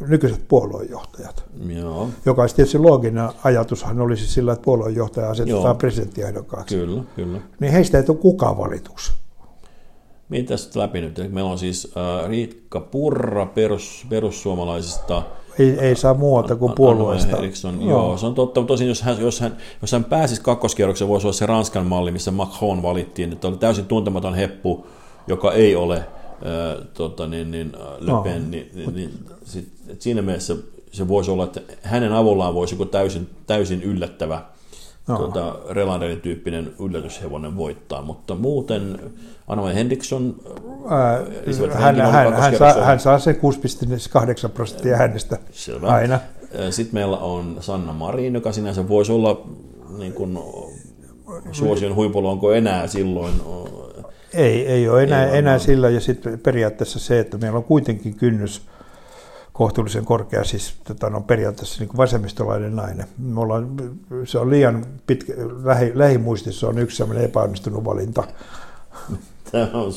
nykyiset 0.08 0.48
puoluejohtajat, 0.48 1.44
Joo. 1.68 2.10
joka 2.26 2.42
olisi 2.42 2.56
tietysti 2.56 2.78
looginen 2.78 3.30
ajatushan 3.44 4.02
olisi 4.02 4.28
sillä, 4.28 4.54
että 4.54 4.64
puoluejohtaja 4.64 5.30
asetetaan 5.30 5.78
presidenttiehdokkaaksi. 5.78 6.76
Kyllä, 6.76 7.04
kyllä. 7.16 7.42
Niin 7.60 7.72
heistä 7.72 7.98
ei 7.98 8.04
tule 8.04 8.18
kukaan 8.18 8.58
valituksi. 8.58 9.14
Mitäs 10.30 10.76
läpi 10.76 11.02
nyt? 11.02 11.22
Meillä 11.30 11.52
on 11.52 11.58
siis 11.58 11.94
äh, 11.98 12.30
Riikka 12.30 12.80
Purra 12.80 13.46
perus, 13.46 14.06
perussuomalaisista. 14.10 15.24
Ei, 15.60 15.80
ei 15.80 15.96
saa 15.96 16.14
muualta 16.14 16.56
kuin 16.56 16.74
puolueesta. 16.76 17.38
Eriksson, 17.38 17.82
joo. 17.82 17.90
joo. 17.90 18.18
se 18.18 18.26
on 18.26 18.36
totta. 18.36 18.64
Tosin 18.64 18.88
jos 18.88 19.02
hän, 19.02 19.22
jos 19.22 19.40
hän, 19.40 19.58
jos 19.82 19.92
hän 19.92 20.04
pääsisi 20.04 20.42
kakkoskierrokseen, 20.42 21.08
voisi 21.08 21.28
olla 21.28 21.34
se 21.34 21.46
Ranskan 21.46 21.86
malli, 21.86 22.12
missä 22.12 22.32
Macron 22.32 22.84
valittiin, 22.84 23.34
että 23.34 23.48
oli 23.48 23.58
täysin 23.58 23.86
tuntematon 23.86 24.36
heppu, 24.36 24.86
joka 25.28 25.54
ei 25.54 25.76
ole 25.76 26.04
äh, 26.46 26.88
tota, 26.94 27.28
niin, 27.28 27.52
niin, 27.52 27.72
Le 28.00 28.12
Pen, 28.24 28.44
no. 28.44 28.50
niin, 28.50 28.72
niin, 28.74 28.96
niin 28.96 29.26
sit, 29.44 29.68
et 29.88 30.02
siinä 30.02 30.22
mielessä 30.22 30.56
se 30.92 31.08
voisi 31.08 31.32
olla, 31.32 31.44
että 31.44 31.62
hänen 31.82 32.14
avullaan 32.14 32.54
voisi 32.54 32.74
joku 32.74 32.86
täysin, 32.86 33.30
täysin 33.48 33.84
yllättävä 33.84 34.46
no. 35.08 35.18
tuota, 35.18 35.56
Relanderin 35.70 36.22
tyyppinen 36.22 36.74
yllätyshevonen 36.80 37.58
voittaa, 37.58 38.02
mutta 38.02 38.36
muuten 38.36 39.00
Anna 39.48 39.66
Henriksson... 39.66 40.36
Ää, 40.90 41.24
hän, 41.74 41.96
hän, 42.02 42.34
hän, 42.34 42.58
saa, 42.58 42.74
hän 42.74 43.00
saa 43.00 43.20
se 43.20 43.32
6,8 44.46 44.50
prosenttia 44.50 44.98
äänestä 44.98 45.38
Selvä. 45.52 45.88
aina. 45.88 46.20
Sitten 46.70 46.94
meillä 46.94 47.18
on 47.18 47.58
Sanna 47.60 47.94
Marin, 47.94 48.34
joka 48.34 48.52
sinänsä 48.52 48.88
voisi 48.88 49.12
olla 49.12 49.42
niin 49.98 50.14
kuin, 50.14 50.40
suosion 51.52 51.96
huipulla, 51.96 52.32
onko 52.32 52.52
enää 52.52 52.88
silloin 52.88 53.34
ei, 54.34 54.68
ei 54.68 54.90
ole 54.90 55.04
enää, 55.04 55.26
ei 55.26 55.38
enää 55.38 55.60
sillä, 55.60 55.90
ja 55.90 56.00
sitten 56.00 56.40
periaatteessa 56.40 57.00
se, 57.00 57.20
että 57.20 57.38
meillä 57.38 57.58
on 57.58 57.64
kuitenkin 57.64 58.16
kynnys 58.16 58.62
kohtuullisen 59.54 60.06
korkea, 60.06 60.44
siis 60.44 60.74
tota, 60.84 61.10
no, 61.10 61.22
periaatteessa 61.22 61.80
niin 61.80 61.88
kuin 61.88 61.98
vasemmistolainen 61.98 62.76
nainen. 62.76 63.06
Me 63.18 63.40
ollaan, 63.40 63.76
se 64.26 64.40
on 64.40 64.50
liian 64.50 64.86
pitkä, 65.08 65.34
lähi, 65.64 65.92
lähimuistissa 65.96 66.68
on 66.68 66.80
yksi 66.80 66.98
sellainen 66.98 67.26
epäonnistunut 67.26 67.86
valinta. 67.86 68.24
Tämä 69.52 69.70
on 69.74 69.94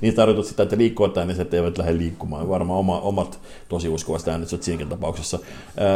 niin 0.00 0.14
tarkoitus 0.14 0.48
sitä, 0.48 0.62
että 0.62 0.78
liikkuvat 0.78 1.18
äänestäjät 1.18 1.54
eivät 1.54 1.78
lähde 1.78 1.98
liikkumaan. 1.98 2.48
Varmaan 2.48 2.78
oma, 2.78 3.00
omat 3.00 3.40
tosi 3.68 3.88
uskovat 3.88 4.28
äänestäjät 4.28 4.62
siinäkin 4.62 4.88
tapauksessa. 4.88 5.38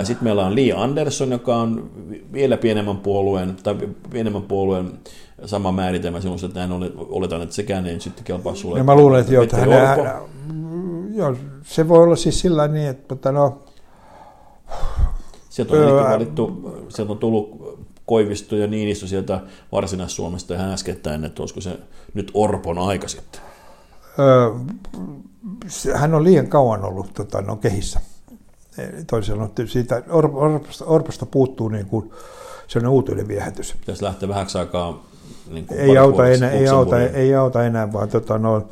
Sitten 0.03 0.25
meillä 0.25 0.47
on 0.47 0.57
Lee 0.57 0.73
Anderson, 0.73 1.31
joka 1.31 1.57
on 1.57 1.91
vielä 2.33 2.57
pienemmän 2.57 2.97
puolueen, 2.97 3.57
tai 3.63 3.77
pienemmän 4.11 4.43
puolueen 4.43 4.93
sama 5.47 5.73
määritelmä 5.73 6.21
sinusta, 6.21 6.47
että 6.47 6.67
näin 6.67 6.93
oletan, 6.97 7.43
että 7.43 7.55
sekään 7.55 7.87
ei 7.87 8.01
sitten 8.01 8.25
kelpaa 8.25 8.55
sulle. 8.55 8.79
Ja 8.79 8.85
mä 8.85 8.95
luulen, 8.95 9.21
että, 9.21 9.33
joo, 9.33 9.43
että 9.43 9.57
hän, 9.57 9.71
hän, 9.71 9.99
joo, 11.15 11.37
se 11.63 11.89
voi 11.89 12.03
olla 12.03 12.17
siis 12.17 12.41
sillä 12.41 12.69
niin, 12.69 12.89
että 12.89 13.15
mutta 13.15 13.33
no, 13.33 13.59
Sieltä 15.51 15.75
on 15.75 15.81
öö, 15.81 16.11
valittu, 16.11 16.75
sieltä 16.89 17.13
on 17.13 17.19
tullut 17.19 17.79
Koivisto 18.07 18.57
ja 18.57 18.67
Niinistö 18.67 19.07
sieltä 19.07 19.41
Varsinais-Suomesta 19.73 20.53
ja 20.53 20.59
hän 20.59 20.73
äskettäin, 20.73 21.25
että 21.25 21.43
olisiko 21.43 21.61
se 21.61 21.79
nyt 22.15 22.31
Orpon 22.35 22.79
aika 22.79 23.09
sitten? 23.09 23.41
Öö, 24.19 24.51
hän 25.95 26.15
on 26.15 26.25
liian 26.25 26.47
kauan 26.49 26.85
ollut 26.85 27.15
tota, 27.15 27.43
no, 27.43 27.57
kehissä. 27.57 28.01
Toisin 29.07 29.35
sanoen, 29.35 29.69
siitä 29.69 30.03
Orposta, 30.11 30.85
Orposta 30.85 31.27
puuttuu 31.27 31.69
niin 31.69 31.87
kuin 31.87 32.11
sellainen 32.69 32.93
uutuuden 32.93 33.29
viehätys. 33.29 33.75
Pitäisi 33.81 34.05
lähteä 34.05 34.29
vähäksi 34.29 34.59
aikaa 34.59 35.03
niin 35.51 35.67
ei, 35.71 35.99
auta 35.99 36.29
enää, 36.29 36.51
ei, 36.51 36.69
auta, 36.69 37.01
ei 37.01 37.35
auta 37.35 37.65
enää, 37.65 37.93
vaan 37.93 38.09
tota, 38.09 38.39
no, 38.39 38.67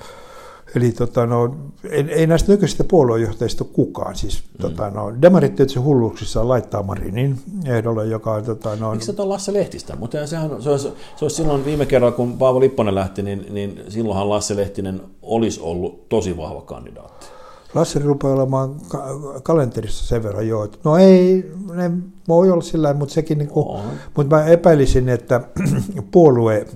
Eli 0.77 0.93
tota, 0.93 1.27
no, 1.27 1.55
ei, 1.91 2.05
ei 2.11 2.27
näistä 2.27 2.53
nykyisistä 2.53 2.85
puoluejohtajista 2.85 3.65
kukaan. 3.65 4.17
Siis, 4.17 4.43
mm. 4.43 4.63
tota, 4.63 4.91
no, 4.91 5.13
demarit 5.23 5.57
tietysti 5.57 5.81
hulluuksissa 5.81 6.49
laittaa 6.49 6.83
Marinin 6.83 7.39
ehdolle, 7.67 8.07
joka 8.07 8.33
on... 8.33 8.45
Tota, 8.45 8.77
no, 8.77 8.91
Miksi 8.91 9.13
se 9.13 9.23
on 9.23 9.29
Lasse 9.29 9.53
Lehtistä? 9.53 9.97
Mutta 9.97 10.27
sehän, 10.27 10.63
se, 10.63 10.71
olisi, 10.71 10.89
se 11.17 11.25
olisi 11.25 11.37
silloin 11.37 11.65
viime 11.65 11.87
kerralla, 11.87 12.17
kun 12.17 12.39
Paavo 12.39 12.61
Lipponen 12.61 12.95
lähti, 12.95 13.23
niin, 13.23 13.47
niin 13.51 13.85
silloinhan 13.89 14.29
Lasse 14.29 14.57
Lehtinen 14.57 15.01
olisi 15.23 15.61
ollut 15.61 16.09
tosi 16.09 16.37
vahva 16.37 16.63
kandidaatti. 16.63 17.27
Lasse 17.75 17.99
rupeaa 17.99 18.35
olemaan 18.35 18.75
ka- 18.89 19.41
kalenterissa 19.43 20.07
sen 20.07 20.23
verran 20.23 20.49
jo, 20.49 20.65
että 20.65 20.79
no 20.85 20.97
ei, 20.97 21.53
ne 21.75 21.91
voi 22.29 22.51
olla 22.51 22.63
sillä 22.63 22.95
mutta 22.95 23.15
sekin, 23.15 23.39
niin 23.39 23.49
kuin, 23.49 23.81
mutta 24.17 24.37
mä 24.37 24.45
epäilisin, 24.45 25.09
että 25.09 25.41
puolue 26.11 26.67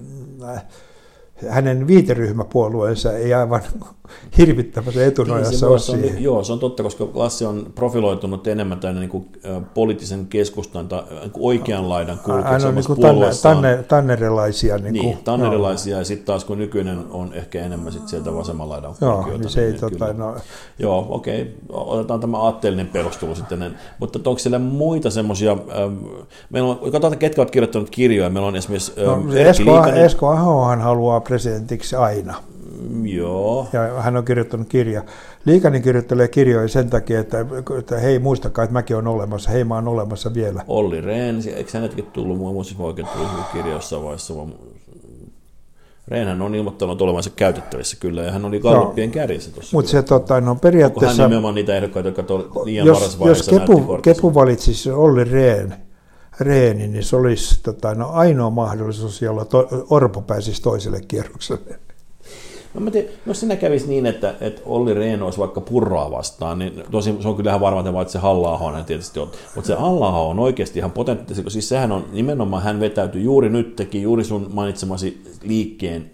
hänen 1.49 1.87
viiteryhmäpuolueensa 1.87 3.13
ei 3.13 3.35
aivan 3.35 3.63
hirvittävässä 4.39 5.07
etunojassa 5.07 5.51
niin, 5.51 5.81
se, 5.81 5.95
ole 5.95 6.15
on, 6.15 6.23
Joo, 6.23 6.45
se 6.45 6.53
on 6.53 6.59
totta, 6.59 6.83
koska 6.83 7.09
Lassi 7.15 7.45
on 7.45 7.67
profiloitunut 7.75 8.47
enemmän 8.47 8.81
tänne 8.81 9.01
niin 9.01 9.11
kuin, 9.11 9.27
poliittisen 9.75 10.27
keskustan 10.27 10.89
tai 10.89 11.03
niin 11.21 11.31
kuin 11.31 11.47
oikean 11.47 11.89
laidan 11.89 12.19
kulkeessa 12.19 12.69
on 12.69 12.75
niin 12.75 12.87
kuin 12.87 13.01
tanne, 13.01 13.27
tanne, 13.43 13.85
tannerilaisia. 13.89 14.79
Niin, 14.79 14.93
niin 14.93 15.05
kuin, 15.05 15.25
tannerilaisia, 15.25 15.99
ja 15.99 16.05
sitten 16.05 16.27
taas 16.27 16.45
kun 16.45 16.59
nykyinen 16.59 16.99
on 17.11 17.35
ehkä 17.35 17.63
enemmän 17.63 17.93
sit 17.93 18.09
sieltä 18.09 18.35
vasemman 18.35 18.69
laidan 18.69 18.95
Joo, 19.01 19.27
niin 19.27 19.49
se 19.49 19.65
ei, 19.65 19.71
niin, 19.71 19.81
tota, 19.81 20.13
no. 20.13 20.37
Joo, 20.79 21.07
okei, 21.11 21.43
okay. 21.43 21.83
otetaan 21.85 22.21
tämä 22.21 22.39
aatteellinen 22.39 22.89
perustelu 22.89 23.35
sitten. 23.35 23.77
Mutta 23.99 24.19
onko 24.19 24.39
siellä 24.39 24.59
muita 24.59 25.11
semmoisia, 25.11 25.53
ähm, 25.53 25.95
meillä 26.51 26.69
on, 26.69 26.79
katsotaan 26.79 27.19
ketkä 27.19 27.41
ovat 27.41 27.51
kirjoittaneet 27.51 27.91
kirjoja, 27.91 28.31
meillä 28.31 28.49
on 28.49 28.57
esimerkiksi 28.57 28.93
no, 28.97 29.13
ähm, 29.13 29.37
Esko, 29.37 29.87
Esko 29.87 30.29
Ahohan 30.29 30.81
haluaa 30.81 31.21
presidentiksi 31.21 31.97
aina. 31.97 32.35
Joo. 33.03 33.69
Ja 33.73 34.03
hän 34.03 34.17
on 34.17 34.25
kirjoittanut 34.25 34.69
kirja. 34.69 35.03
Liikanen 35.45 35.83
kirjoittelee 35.83 36.29
kirjoja 36.29 36.69
sen 36.69 36.91
takia, 36.91 37.21
että, 37.21 37.47
että 37.79 37.99
hei 37.99 38.19
muistakaa, 38.19 38.65
että 38.65 38.73
mäkin 38.73 38.97
on 38.97 39.07
olemassa, 39.07 39.51
hei 39.51 39.65
mä 39.65 39.75
oon 39.75 39.89
olemassa 39.89 40.35
vielä. 40.35 40.65
Olli 40.69 41.01
Rehn, 41.01 41.37
eikö 41.57 41.71
hänetkin 41.75 42.07
tullut, 42.07 42.39
mua 42.39 42.53
muistissa 42.53 42.85
oikein 42.85 43.09
tullut 43.09 43.47
kirja 43.53 43.73
jossain 43.73 44.03
vaiheessa, 44.03 44.37
vaan 44.37 44.55
Rehnhän 46.09 46.43
on 46.43 46.55
ilmoittanut 46.55 47.03
olevansa 47.03 47.31
käytettävissä 47.37 47.97
kyllä, 48.01 48.23
ja 48.23 48.33
hän 48.33 48.45
oli 48.45 48.61
Gallupien 48.61 49.09
no, 49.09 49.15
kärjessä 49.15 49.51
tuossa. 49.51 49.77
Mutta 49.77 49.91
se 49.91 50.03
tota, 50.03 50.41
no, 50.41 50.55
periaatteessa... 50.55 51.13
Onko 51.13 51.23
hän 51.23 51.31
nimenomaan 51.31 51.55
niitä 51.55 51.77
ehdokkaita, 51.77 52.09
jotka 52.09 52.65
liian 52.65 52.87
jos, 52.87 53.19
jos 53.25 53.49
Kepu, 53.49 53.99
Kepu 54.03 54.35
valitsisi 54.35 54.91
Olli 54.91 55.25
Rehn, 55.25 55.73
Rehnin, 56.41 56.93
niin 56.93 57.05
se 57.05 57.17
olisi 57.17 57.63
tota, 57.63 57.95
no, 57.95 58.09
ainoa 58.13 58.51
mahdollisuus, 58.51 59.23
jolla 59.23 59.45
to, 59.45 59.69
Orpo 59.91 60.23
pääsisi 60.23 60.63
toiselle 60.63 61.01
kierrokselle. 61.09 61.81
No, 62.75 62.81
mä 62.81 62.91
tiedän, 62.91 63.11
jos 63.27 63.41
siinä 63.41 63.57
kävisi 63.57 63.89
niin, 63.89 64.07
että, 64.07 64.35
että 64.41 64.63
Olli 64.65 64.95
Rehn 64.95 65.23
olisi 65.23 65.39
vaikka 65.39 65.61
purraa 65.61 66.11
vastaan, 66.11 66.59
niin 66.59 66.85
tosi, 66.91 67.15
se 67.21 67.29
on 67.29 67.37
kyllä 67.37 67.51
ihan 67.51 67.61
varma, 67.61 68.01
että 68.01 68.13
se 68.13 68.19
halla 68.19 68.83
tietysti 68.87 69.21
on. 69.21 69.31
Mutta 69.55 69.67
se 69.67 69.75
halla 69.75 70.09
on 70.09 70.39
oikeasti 70.39 70.79
ihan 70.79 70.91
potentiaalisesti, 70.91 71.51
siis 71.51 71.69
sehän 71.69 71.93
on 71.93 72.05
nimenomaan, 72.13 72.63
hän 72.63 72.81
vetäytyi 72.81 73.25
juuri 73.25 73.49
nyt, 73.49 73.77
teki 73.77 74.03
juuri 74.03 74.25
sun 74.25 74.51
mainitsemasi 74.53 75.23
liikkeen 75.43 76.11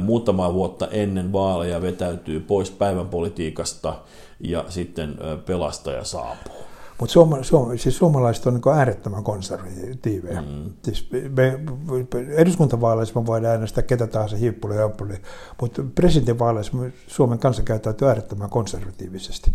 muutama 0.00 0.54
vuotta 0.54 0.88
ennen 0.90 1.32
vaaleja 1.32 1.82
vetäytyy 1.82 2.40
pois 2.40 2.70
päivän 2.70 3.08
politiikasta 3.08 3.94
ja 4.40 4.64
sitten 4.68 5.14
pelastaja 5.46 6.04
saapuu. 6.04 6.65
Mutta 7.00 7.12
suoma, 7.12 7.42
suoma, 7.42 7.76
siis 7.76 7.96
suomalaiset 7.96 8.46
on 8.46 8.54
niin 8.54 8.76
äärettömän 8.78 9.24
konservatiiveja. 9.24 10.42
Mm. 10.42 10.72
Siis 10.84 11.08
me, 11.36 11.58
eduskuntavaaleissa 12.36 13.20
me 13.20 13.26
voidaan 13.26 13.52
äänestää 13.52 13.82
ketä 13.82 14.06
tahansa 14.06 14.36
hiippuli 14.36 14.76
ja 14.76 14.90
mutta 15.60 15.82
presidentinvaaleissa 15.94 16.72
Suomen 17.06 17.38
kanssa 17.38 17.62
käyttäytyy 17.62 18.08
äärettömän 18.08 18.50
konservatiivisesti. 18.50 19.52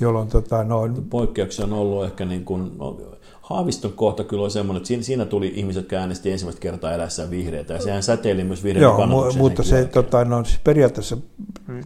Jolloin, 0.00 0.28
tota, 0.28 0.64
no, 0.64 0.80
Poikkeuksia 1.10 1.64
on 1.64 1.72
ollut 1.72 2.04
ehkä 2.04 2.24
niin 2.24 2.44
kuin, 2.44 2.72
no, 2.78 3.00
Haaviston 3.40 3.92
kohta 3.92 4.24
kyllä 4.24 4.42
oli 4.42 4.50
semmoinen, 4.50 4.76
että 4.76 4.88
siinä, 4.88 5.02
siinä 5.02 5.24
tuli 5.24 5.52
ihmiset, 5.54 5.82
jotka 5.82 5.96
äänesti 5.96 6.30
ensimmäistä 6.30 6.60
kertaa 6.60 6.92
eläessään 6.92 7.30
vihreitä, 7.30 7.74
ja 7.74 7.80
sehän 7.80 8.02
säteili 8.02 8.44
myös 8.44 8.64
vihreiden 8.64 8.82
Joo, 8.82 9.32
mutta 9.36 9.62
se 9.62 9.84
tota, 9.84 10.24
no, 10.24 10.44
siis 10.44 10.60
periaatteessa 10.64 11.16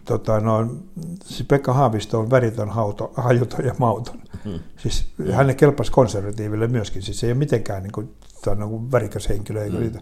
tota, 0.05 0.41
no, 0.41 0.67
siis 1.25 1.49
Pekka 1.49 1.73
Haavisto 1.73 2.21
on 2.21 2.31
väritön, 2.31 2.69
hauto, 2.69 3.13
hajuton 3.17 3.65
ja 3.65 3.75
mauton. 3.79 4.21
Hmm. 4.45 4.61
Siis 4.77 5.05
hmm. 5.19 5.33
hänen 5.33 5.57
kelpasi 5.57 5.93
konservatiiville 5.93 6.67
myöskin, 6.67 7.03
siis 7.03 7.21
se 7.21 7.27
ei 7.27 7.33
ole 7.33 7.39
mitenkään 7.39 7.83
niin 7.83 7.93
kuin, 7.93 8.15
tota, 8.35 8.55
no, 8.55 8.71
värikäs 8.93 9.29
henkilö. 9.29 9.71
Hmm. 9.71 9.93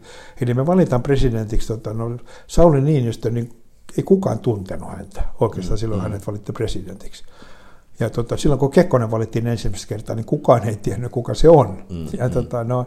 Eli 0.41 0.55
me 0.55 0.67
valitaan 0.67 1.03
presidentiksi 1.03 1.69
tota, 1.69 1.93
no, 1.93 2.17
Sauli 2.47 2.81
Niinistö, 2.81 3.31
niin 3.31 3.51
ei 3.97 4.03
kukaan 4.05 4.39
tuntenut 4.39 4.91
häntä 4.91 5.23
oikeastaan 5.41 5.77
hmm. 5.77 5.81
silloin 5.81 6.01
hmm. 6.01 6.11
hänet 6.11 6.27
valittiin 6.27 6.55
presidentiksi. 6.55 7.25
Ja 8.01 8.11
tota, 8.11 8.37
silloin 8.37 8.59
kun 8.59 8.71
Kekkonen 8.71 9.11
valittiin 9.11 9.47
ensimmäistä 9.47 9.89
kertaa, 9.89 10.17
niin 10.17 10.27
kukaan 10.27 10.69
ei 10.69 10.77
tiennyt, 10.77 11.13
kuka 11.13 11.35
se 11.35 11.49
on. 11.49 11.79
Mm, 11.91 12.07
ja 12.19 12.29
mm. 12.29 12.31
Tota, 12.31 12.65
no, 12.65 12.87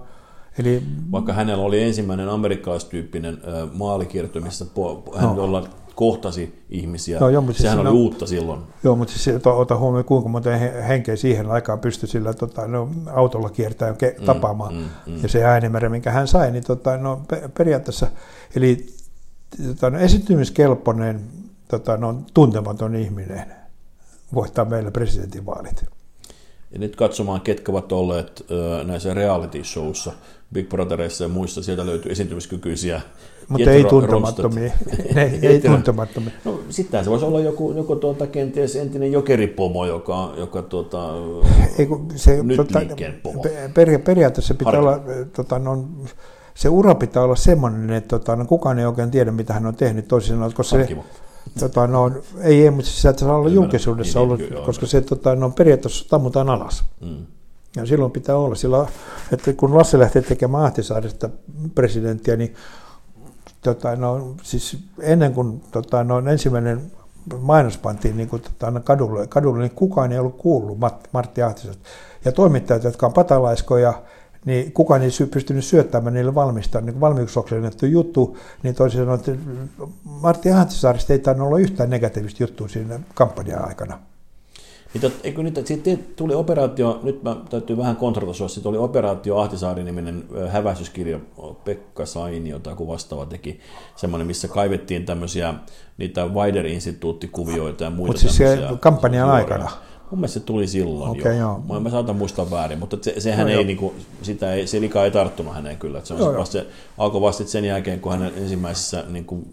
eli, 0.59 0.83
Vaikka 1.11 1.33
hänellä 1.33 1.63
oli 1.63 1.83
ensimmäinen 1.83 2.29
amerikkalaistyyppinen 2.29 3.37
maalikirjoitus, 3.73 4.43
missä 4.43 4.65
hän 5.15 5.35
no. 5.35 5.67
kohtasi 5.95 6.63
ihmisiä. 6.69 7.19
No, 7.19 7.29
joo, 7.29 7.41
mutta 7.41 7.61
Sehän 7.61 7.77
siis, 7.77 7.87
oli 7.87 7.97
no, 7.97 8.01
uutta 8.03 8.27
silloin. 8.27 8.59
Joo, 8.83 8.95
mutta 8.95 9.13
siis 9.13 9.35
ota, 9.35 9.53
ota 9.53 9.77
huomioon, 9.77 10.05
kuinka 10.05 10.29
monta 10.29 10.49
henkeä 10.87 11.15
siihen 11.15 11.51
aikaan 11.51 11.79
pystyi 11.79 12.09
sillä 12.09 12.33
tota, 12.33 12.67
no, 12.67 12.89
autolla 13.13 13.49
kiertämään 13.49 13.97
ke, 13.97 14.15
mm, 14.19 14.25
tapaamaan. 14.25 14.73
Mm, 14.73 15.13
mm. 15.13 15.19
Ja 15.23 15.29
se 15.29 15.43
äänimäärä, 15.43 15.89
minkä 15.89 16.11
hän 16.11 16.27
sai, 16.27 16.51
niin 16.51 16.63
tota, 16.63 16.97
no, 16.97 17.21
periaatteessa, 17.57 18.07
eli 18.55 18.87
tota, 19.67 19.89
no, 19.89 19.99
esittymiskelpoinen, 19.99 21.21
tota, 21.67 21.97
no, 21.97 22.21
tuntematon 22.33 22.95
ihminen 22.95 23.60
voittaa 24.33 24.65
meillä 24.65 24.91
presidentinvaalit. 24.91 25.85
Ja 26.71 26.79
nyt 26.79 26.95
katsomaan, 26.95 27.41
ketkä 27.41 27.71
ovat 27.71 27.91
olleet 27.91 28.45
näissä 28.83 29.13
reality 29.13 29.63
showissa, 29.63 30.11
Big 30.53 30.69
Brotherissa 30.69 31.23
ja 31.23 31.27
muissa, 31.27 31.63
sieltä 31.63 31.85
löytyy 31.85 32.11
esiintymiskykyisiä 32.11 33.01
Mutta 33.47 33.71
ei 33.71 33.83
tuntemattomia. 33.83 34.73
ei, 35.15 35.47
ei 35.47 35.61
tuntemattomia. 35.61 36.31
No 36.45 36.59
sitten 36.69 37.03
se 37.03 37.09
voisi 37.09 37.25
olla 37.25 37.39
joku, 37.39 37.71
joku 37.71 37.95
tuota, 37.95 38.27
kenties 38.27 38.75
entinen 38.75 39.11
jokeripomo, 39.11 39.85
joka, 39.85 40.33
joka 40.37 40.61
tuota, 40.61 41.09
ei, 41.77 41.85
kun 41.85 42.07
se, 42.15 42.43
nyt 42.43 42.75
liikkeen 42.75 43.19
pomo. 43.23 43.43
per, 43.73 43.99
periaatteessa 43.99 44.53
pitää 44.53 44.81
Harkimo. 44.81 45.13
olla, 45.13 45.25
tota, 45.33 45.59
no, 45.59 45.85
se 46.53 46.69
ura 46.69 46.95
pitää 46.95 47.23
olla 47.23 47.35
semmoinen, 47.35 47.89
että 47.89 48.19
tota, 48.19 48.35
no, 48.35 48.45
kukaan 48.45 48.79
ei 48.79 48.85
oikein 48.85 49.11
tiedä, 49.11 49.31
mitä 49.31 49.53
hän 49.53 49.65
on 49.65 49.75
tehnyt. 49.75 50.07
Toisin 50.07 50.29
sanoen, 50.29 50.53
koska 50.53 50.63
se, 50.63 50.77
Harkimo. 50.77 51.03
Tota, 51.59 51.87
no, 51.87 52.11
ei, 52.41 52.63
ei, 52.63 52.71
mutta 52.71 52.89
että 53.09 53.19
se 53.19 53.25
saa 53.25 53.29
olla 53.29 53.37
Ymmärrän. 53.37 53.53
julkisuudessa 53.53 54.19
Niin, 54.19 54.23
ollut, 54.23 54.39
niin, 54.39 54.49
kyllä, 54.49 54.65
koska 54.65 54.85
se 54.85 55.01
tota, 55.01 55.35
no, 55.35 55.49
periaatteessa 55.49 56.09
tammutaan 56.09 56.49
alas. 56.49 56.83
Mm. 57.01 57.25
Ja 57.75 57.85
silloin 57.85 58.11
pitää 58.11 58.37
olla. 58.37 58.55
Sillä, 58.55 58.87
että 59.31 59.53
kun 59.53 59.77
Lasse 59.77 59.99
lähti 59.99 60.21
tekemään 60.21 60.65
Ahtisaaresta 60.65 61.29
presidenttiä, 61.75 62.35
niin 62.35 62.55
tota, 63.61 63.95
no, 63.95 64.35
siis 64.43 64.77
ennen 64.99 65.33
kuin 65.33 65.61
tota, 65.71 66.03
no, 66.03 66.19
ensimmäinen 66.19 66.91
mainos 67.39 67.77
pantiin 67.77 68.17
niin 68.17 68.29
kuin, 68.29 68.41
tota, 68.41 68.71
no, 68.71 68.79
kadulle, 68.79 69.27
kadulle, 69.27 69.59
niin 69.59 69.71
kukaan 69.71 70.11
ei 70.11 70.19
ollut 70.19 70.37
kuullut 70.37 70.79
Mart, 70.79 71.07
Martti 71.11 71.41
Ahtisesta. 71.41 71.89
Ja 72.25 72.31
toimittajat, 72.31 72.83
jotka 72.83 73.05
on 73.05 73.13
patalaiskoja, 73.13 73.93
niin 74.45 74.71
kukaan 74.71 75.01
ei 75.01 75.09
pystynyt 75.31 75.65
syöttämään 75.65 76.13
niille 76.13 76.35
valmista, 76.35 76.81
niin 76.81 77.01
valmiusoksennettu 77.01 77.85
juttu, 77.85 78.37
niin 78.63 78.75
toisin 78.75 78.99
sanoen, 78.99 79.19
että 79.19 79.31
Martti 80.03 80.51
Ahtisaarista 80.51 81.13
ei 81.13 81.19
tainnut 81.19 81.47
olla 81.47 81.59
yhtään 81.59 81.89
negatiivista 81.89 82.43
juttua 82.43 82.67
siinä 82.67 82.99
kampanjan 83.13 83.67
aikana. 83.67 83.99
Niin 84.93 85.01
tot, 85.01 85.13
eikö 85.23 85.43
nyt, 85.43 85.67
sitten 85.67 86.05
tuli 86.15 86.33
operaatio, 86.33 86.99
nyt 87.03 87.23
mä 87.23 87.35
täytyy 87.49 87.77
vähän 87.77 87.95
kontrata 87.95 88.33
sua, 88.33 88.47
sitten 88.47 88.69
oli 88.69 88.77
operaatio 88.77 89.37
Ahtisaari-niminen 89.37 90.23
ö, 90.35 90.49
häväisyskirja, 90.49 91.19
Pekka 91.63 92.05
Sainio 92.05 92.59
tai 92.59 92.71
joku 92.71 92.87
vastaava 92.87 93.25
teki, 93.25 93.59
semmoinen, 93.95 94.27
missä 94.27 94.47
kaivettiin 94.47 95.05
tämmöisiä 95.05 95.53
niitä 95.97 96.25
Wider-instituuttikuvioita 96.25 97.83
ja 97.83 97.89
muita 97.89 98.07
Mutta 98.07 98.19
siis 98.19 98.35
se 98.35 98.59
kampanjan 98.79 99.29
aikana. 99.29 99.71
Mun 100.11 100.19
mielestä 100.19 100.39
se 100.39 100.45
tuli 100.45 100.67
silloin 100.67 101.11
Okei, 101.11 101.37
jo. 101.37 101.39
joo. 101.39 101.63
Mä, 101.69 101.79
mä 101.79 101.89
saatan 101.89 102.15
muistaa 102.15 102.51
väärin, 102.51 102.79
mutta 102.79 102.97
se, 103.01 103.19
sehän 103.19 103.47
No 103.47 103.53
ei, 103.53 103.63
niinku, 103.63 103.93
sitä 104.21 104.53
ei, 104.53 104.67
se 104.67 104.81
lika 104.81 105.03
ei 105.05 105.11
tarttunut 105.11 105.53
häneen 105.53 105.77
kyllä. 105.77 105.97
Että 105.97 106.07
se, 106.07 106.13
on 106.13 106.19
Joo, 106.19 106.33
vasta, 106.33 106.53
se 106.53 106.67
alkoi 106.97 107.21
vasta 107.21 107.43
sen 107.43 107.65
jälkeen, 107.65 107.99
kun 107.99 108.11
hänen 108.11 108.33
ensimmäisessä 108.37 109.03
niinku, 109.09 109.47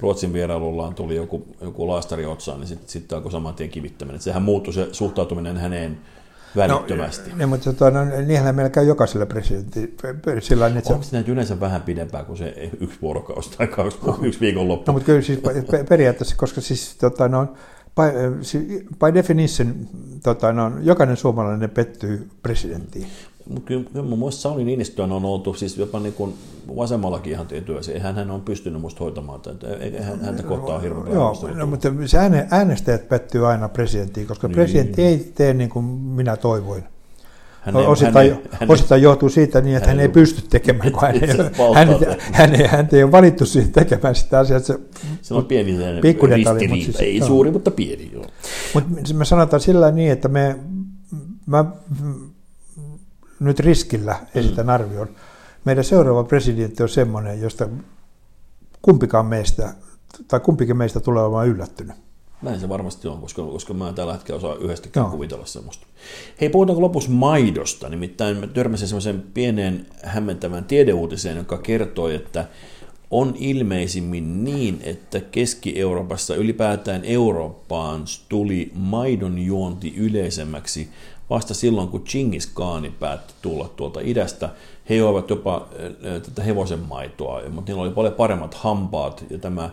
Ruotsin 0.00 0.32
vierailullaan 0.32 0.94
tuli 0.94 1.16
joku, 1.16 1.46
joku 1.60 1.88
laastari 1.88 2.26
otsaan, 2.26 2.60
niin 2.60 2.68
sitten 2.68 2.88
sit 2.88 3.12
alkoi 3.12 3.32
saman 3.32 3.54
tien 3.54 3.70
kivittäminen. 3.70 4.16
Et 4.16 4.22
sehän 4.22 4.42
muuttui 4.42 4.74
se 4.74 4.88
suhtautuminen 4.92 5.56
häneen 5.56 5.98
välittömästi. 6.56 7.30
No, 7.30 7.36
niin, 7.36 7.48
mutta 7.48 7.72
tota, 7.72 7.90
no, 7.90 8.04
niinhän 8.04 8.54
meillä 8.54 8.70
käy 8.70 8.84
jokaisella 8.84 9.26
se, 9.42 9.56
Onko 10.92 11.02
se 11.02 11.16
näitä 11.16 11.32
yleensä 11.32 11.60
vähän 11.60 11.82
pidempää 11.82 12.24
kuin 12.24 12.38
se 12.38 12.70
yksi 12.80 12.98
vuorokausi 13.02 13.50
tai 13.58 13.66
kaksi, 13.66 13.98
yksi 14.22 14.40
viikonloppu? 14.40 14.84
No, 14.86 14.92
mutta 14.92 15.06
kyllä 15.06 15.22
siis 15.22 15.38
pe- 15.70 15.84
periaatteessa, 15.84 16.36
koska 16.36 16.60
siis 16.60 16.96
tota, 16.96 17.28
no, 17.28 17.46
by, 17.96 18.42
si- 18.44 18.86
by 19.00 19.14
definition 19.14 19.74
tota, 20.22 20.52
no, 20.52 20.72
jokainen 20.82 21.16
suomalainen 21.16 21.70
pettyy 21.70 22.28
presidenttiin. 22.42 23.06
Kyllä, 23.64 23.84
kyllä 23.92 24.04
mun 24.08 24.18
mielestä 24.18 24.40
Sauli 24.42 24.64
Niinistöön 24.64 25.12
on 25.12 25.24
oltu 25.24 25.54
siis 25.54 25.78
jopa 25.78 26.00
niin 26.00 26.12
kuin 26.14 26.34
vasemmallakin 26.76 27.32
ihan 27.32 27.46
työssä. 27.46 27.92
Eihän 27.92 28.14
hän 28.14 28.30
on 28.30 28.40
pystynyt 28.40 28.80
musta 28.80 29.04
hoitamaan 29.04 29.40
tätä. 29.40 29.66
Eikä 29.68 30.02
hän- 30.02 30.20
häntä 30.24 30.42
kohtaa 30.42 30.78
hirveän 30.78 31.14
Joo, 31.14 31.50
no, 31.54 31.66
mutta 31.66 31.88
se 32.06 32.18
ääne, 32.18 32.46
äänestäjät 32.50 33.08
pettyy 33.08 33.46
aina 33.48 33.68
presidenttiin, 33.68 34.26
koska 34.26 34.48
niin. 34.48 34.54
presidentti 34.54 35.02
ei 35.02 35.32
tee 35.34 35.54
niin 35.54 35.70
kuin 35.70 35.84
minä 35.84 36.36
toivoin. 36.36 36.84
Hän 37.64 37.76
ei- 37.76 37.86
osittain, 37.86 38.30
hän 38.30 38.38
ei- 38.42 38.48
hän 38.52 38.70
osittain 38.70 39.02
johtuu 39.02 39.28
siitä 39.28 39.60
niin, 39.60 39.76
että 39.76 39.88
hän 39.88 39.96
hän, 39.96 40.02
ei- 40.02 40.08
pysty 40.08 40.42
tekemään, 40.50 40.92
kun 40.92 41.00
hän, 41.02 41.14
hän, 41.74 41.90
hän, 42.32 42.50
hän 42.66 42.88
ei 42.92 43.02
ole 43.02 43.12
valittu 43.12 43.46
siihen 43.46 43.72
tekemään 43.72 44.14
sitä 44.14 44.38
asiaa. 44.38 44.60
Se, 44.60 44.78
Se 45.22 45.34
on 45.34 45.44
pieni 45.44 45.78
detalji, 45.78 46.12
mutta 46.12 46.52
ristiriita. 46.52 46.84
siis- 46.84 47.00
ei 47.00 47.16
joo. 47.18 47.26
suuri, 47.26 47.50
mutta 47.50 47.70
pieni. 47.70 48.10
Joo. 48.12 48.24
Mutta 48.74 49.14
me 49.14 49.24
sanotaan 49.24 49.60
sillä 49.60 49.90
niin, 49.90 50.12
että 50.12 50.28
me, 50.28 50.58
mä 51.46 51.64
mm, 52.02 52.30
nyt 53.40 53.60
riskillä 53.60 54.16
esitän 54.34 54.70
arvion. 54.70 55.08
Meidän 55.64 55.84
seuraava 55.84 56.24
presidentti 56.24 56.82
on 56.82 56.88
semmoinen, 56.88 57.40
josta 57.40 57.68
kumpikaan 58.82 59.26
meistä, 59.26 59.74
tai 60.28 60.40
kumpikin 60.40 60.76
meistä 60.76 61.00
tulee 61.00 61.22
olemaan 61.22 61.48
yllättynyt. 61.48 61.96
Näin 62.42 62.60
se 62.60 62.68
varmasti 62.68 63.08
on, 63.08 63.20
koska, 63.20 63.42
koska 63.42 63.74
mä 63.74 63.88
en 63.88 63.94
tällä 63.94 64.12
hetkellä 64.12 64.38
osaa 64.38 64.54
yhdestäkään 64.54 65.04
Joo. 65.04 65.10
kuvitella 65.10 65.46
semmoista. 65.46 65.86
Hei, 66.40 66.48
puhutaanko 66.48 66.82
lopussa 66.82 67.10
maidosta? 67.10 67.88
Nimittäin 67.88 68.36
mä 68.36 68.46
törmäsin 68.46 68.88
semmoisen 68.88 69.24
pieneen 69.34 69.86
hämmentävän 70.04 70.64
tiedeuutiseen, 70.64 71.36
joka 71.36 71.58
kertoi, 71.58 72.14
että 72.14 72.44
on 73.10 73.34
ilmeisimmin 73.38 74.44
niin, 74.44 74.80
että 74.82 75.20
Keski-Euroopassa 75.20 76.34
ylipäätään 76.34 77.04
Eurooppaan 77.04 78.04
tuli 78.28 78.72
maidon 78.74 79.38
juonti 79.38 79.94
yleisemmäksi 79.96 80.88
vasta 81.30 81.54
silloin, 81.54 81.88
kun 81.88 82.04
Chingis 82.04 82.46
Khaani 82.46 82.90
päätti 82.90 83.34
tulla 83.42 83.70
tuolta 83.76 84.00
idästä. 84.02 84.48
He 84.88 84.94
joivat 84.94 85.30
jopa 85.30 85.68
tätä 86.22 86.42
hevosen 86.42 86.78
maitoa, 86.78 87.42
mutta 87.50 87.72
niillä 87.72 87.82
oli 87.82 87.90
paljon 87.90 88.14
paremmat 88.14 88.54
hampaat 88.54 89.24
ja 89.30 89.38
tämä 89.38 89.70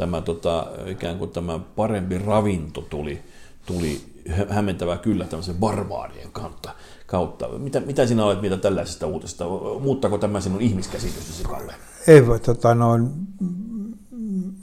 tämä 0.00 0.20
tota, 0.20 0.66
ikään 0.86 1.18
kuin 1.18 1.30
tämä 1.30 1.58
parempi 1.76 2.18
ravinto 2.18 2.80
tuli, 2.80 3.22
tuli 3.66 4.00
hä- 4.28 4.46
hämmentävää 4.50 4.98
kyllä 4.98 5.24
tämmöisen 5.24 5.54
barbaarien 5.54 6.32
kautta. 6.32 6.74
kautta. 7.06 7.48
Mitä, 7.48 7.80
mitä 7.80 8.06
sinä 8.06 8.24
olet 8.24 8.40
mitä 8.42 8.56
tällaisesta 8.56 9.06
uutisesta? 9.06 9.44
Muuttaako 9.80 10.18
tämä 10.18 10.40
sinun 10.40 10.60
ihmiskäsitystäsi, 10.60 11.42
Kalle? 11.42 11.74
Ei 12.06 12.26
voi, 12.26 12.40
tota, 12.40 12.74
noin, 12.74 13.10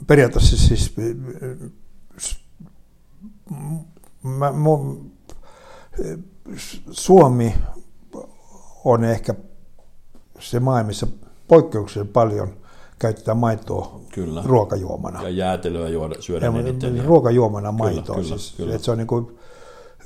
periaatteessa 0.07 0.57
siis 0.57 0.95
mä, 4.23 4.51
mu, 4.51 4.95
Suomi 6.91 7.53
on 8.85 9.03
ehkä 9.03 9.33
se 10.39 10.59
maa, 10.59 10.83
missä 10.83 11.07
poikkeuksellisen 11.47 12.13
paljon 12.13 12.66
käytetään 12.99 13.37
maitoa 13.37 13.99
Kyllä. 14.13 14.41
ruokajuomana. 14.45 15.21
Ja 15.23 15.29
jäätelöä 15.29 15.89
juoda, 15.89 16.15
syödä 16.19 16.45
Ja, 16.45 16.59
eniten. 16.59 16.97
ja- 16.97 17.03
ruokajuomana 17.03 17.71
maitoa. 17.71 18.15
kyllä, 18.15 18.27
siis, 18.27 18.53
kyllä. 18.57 18.75
Että 18.75 18.85
se 18.85 18.91
on 18.91 18.97
niin 18.97 19.07
kuin 19.07 19.37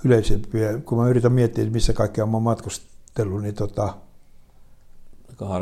yleisempiä. 0.06 0.78
Kun 0.86 0.98
mä 0.98 1.08
yritän 1.10 1.32
miettiä, 1.32 1.70
missä 1.70 1.94
kaikkea 1.94 2.26
mä 2.26 2.32
oon 2.34 2.44
matkustellut, 2.44 3.42
niin 3.42 3.56
tota, 3.56 3.94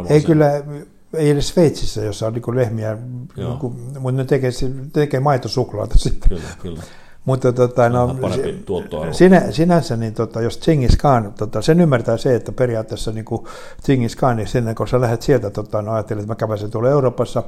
ei 0.10 0.22
kyllä, 0.22 0.64
ei 1.14 1.30
edes 1.30 1.48
Sveitsissä, 1.48 2.02
jossa 2.02 2.28
on 2.28 2.34
niin 2.34 2.56
lehmiä, 2.56 2.98
niin 3.38 3.58
kuin, 3.60 3.74
mutta 4.00 4.12
ne 4.12 4.26
tekee, 4.26 4.52
tekee 4.94 5.20
maitosuklaata 5.20 5.98
sitten. 6.08 6.30
Kyllä, 6.30 6.50
kyllä. 6.62 6.84
Mutta 7.26 7.54
tota, 7.54 7.90
no, 7.90 8.16
sinä, 9.12 9.52
sinänsä, 9.52 9.98
niin 9.98 10.14
tota, 10.14 10.42
jos 10.42 10.60
Chingis 10.60 10.98
Khan, 10.98 11.34
tota, 11.38 11.62
sen 11.62 11.82
ymmärtää 11.82 12.18
se, 12.18 12.36
että 12.36 12.52
periaatteessa 12.52 13.12
niin 13.12 13.26
kuin 13.26 13.46
Chingis 13.86 14.16
Khan, 14.16 14.36
niin 14.36 14.48
sinne, 14.48 14.76
kun 14.76 14.88
sä 14.88 15.02
lähdet 15.02 15.22
sieltä, 15.22 15.50
tota, 15.50 15.82
no, 15.82 15.92
ajattelet, 15.94 16.22
että 16.24 16.32
mä 16.32 16.36
käväsin 16.36 16.72
tuolla 16.72 16.90
Euroopassa, 16.90 17.44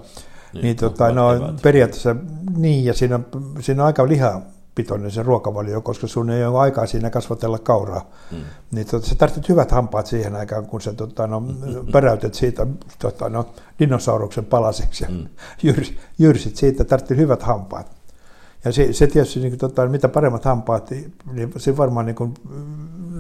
Niin, 0.54 0.64
niin, 0.64 0.78
no, 0.82 0.90
tota, 0.90 1.12
no, 1.12 1.34
eväät. 1.34 1.62
periaatteessa 1.62 2.16
niin, 2.58 2.86
ja 2.86 2.94
siinä 2.94 3.20
siinä 3.60 3.84
on 3.84 3.88
aika 3.88 4.08
lihapitoinen 4.08 5.12
se 5.12 5.24
ruokavalio, 5.24 5.82
koska 5.82 6.08
sun 6.08 6.30
ei 6.30 6.46
ole 6.46 6.60
aikaa 6.60 6.86
siinä 6.86 7.10
kasvatella 7.10 7.60
kauraa. 7.60 8.10
Mm. 8.32 8.38
Niin 8.72 8.88
tota, 8.88 9.08
sä 9.08 9.16
tarvitset 9.16 9.50
hyvät 9.50 9.72
hampaat 9.72 10.08
siihen 10.08 10.36
aikaan, 10.36 10.66
kun 10.66 10.82
sä 10.82 10.94
tota, 10.94 11.28
no, 11.28 11.44
päräytät 11.92 12.34
siitä 12.34 12.68
tota, 13.00 13.30
no, 13.30 13.46
dinosauruksen 13.80 14.46
palaseksi 14.46 15.04
ja 15.04 15.10
Mm. 15.10 15.16
mm. 15.18 15.28
jyrs, 15.64 15.94
jyrsit 16.20 16.56
siitä, 16.56 16.84
tarvitset 16.84 17.18
hyvät 17.18 17.44
hampaat. 17.44 18.01
Ja 18.66 18.72
se, 18.72 18.94
se 18.94 19.08
tietysti, 19.08 19.40
niin, 19.40 19.58
tota, 19.58 19.88
mitä 19.88 20.08
paremmat 20.10 20.46
hampaat, 20.46 20.92
niin 21.34 21.54
se 21.58 21.78
varmaan 21.78 22.06
niin 22.06 22.16
kuin, 22.16 22.34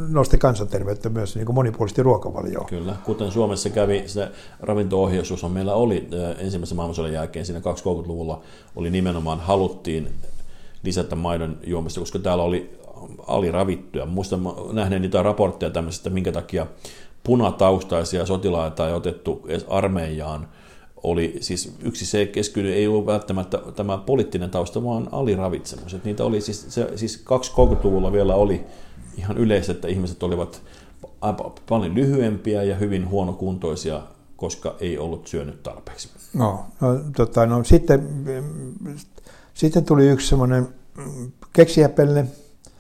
nosti 0.10 0.38
kansanterveyttä 0.38 1.10
myös 1.10 1.36
niin 1.36 1.46
kuin 1.46 1.56
monipuolisesti 1.56 2.04
ruokavalioon. 2.04 2.66
Kyllä, 2.66 2.96
kuten 3.04 3.32
Suomessa 3.32 3.70
kävi, 3.70 4.04
sitä 4.06 4.32
ravinto-ohjeisuus 4.60 5.44
on 5.44 5.52
meillä 5.52 5.74
oli 5.74 6.08
ensimmäisen 6.38 6.76
maailmansodan 6.76 7.14
jälkeen, 7.14 7.46
siinä 7.46 7.60
20-luvulla 7.60 8.42
oli 8.76 8.90
nimenomaan, 8.90 9.40
haluttiin 9.40 10.14
lisätä 10.84 11.16
maidon 11.16 11.58
juomista, 11.64 12.00
koska 12.00 12.20
täällä 12.20 12.44
oli 12.44 12.80
aliravittuja. 13.28 14.06
Muistan 14.06 14.42
nähneen 14.72 15.02
niitä 15.02 15.24
raportteja 15.24 15.70
tämmöisestä, 15.70 16.10
minkä 16.10 16.32
takia 16.32 16.68
punataustaisia 17.24 18.26
sotilaita 18.26 18.88
ei 18.88 18.94
otettu 18.94 19.46
edes 19.48 19.66
armeijaan, 19.70 20.48
oli 21.04 21.38
siis 21.42 21.74
yksi 21.84 22.06
se 22.06 22.26
keskeinen 22.26 22.74
ei 22.74 22.88
ollut 22.88 23.06
välttämättä 23.06 23.60
tämä 23.76 23.98
poliittinen 23.98 24.50
tausta, 24.50 24.84
vaan 24.84 25.08
aliravitsemus. 25.12 25.94
Että 25.94 26.08
niitä 26.10 26.24
oli 26.24 26.42
siis, 26.42 26.66
se, 26.70 26.90
siis 26.96 27.26
20-30-luvulla 27.26 28.12
vielä 28.12 28.36
oli 28.36 28.64
ihan 29.18 29.38
yleistä, 29.38 29.72
että 29.72 29.88
ihmiset 29.88 30.24
olivat 30.24 30.62
paljon 31.70 31.96
lyhyempiä 31.96 32.64
ja 32.64 32.76
hyvin 32.76 33.10
huonokuntoisia, 33.10 34.02
koska 34.38 34.76
ei 34.80 34.98
ollut 34.98 35.28
syönyt 35.28 35.64
tarpeeksi. 35.64 36.10
No, 36.34 36.66
no, 36.82 36.88
tota, 37.16 37.46
no 37.46 37.64
sitten, 37.64 38.10
sitten 39.54 39.86
tuli 39.86 40.08
yksi 40.08 40.28
semmoinen 40.28 40.68
keksijäpelle, 41.54 42.26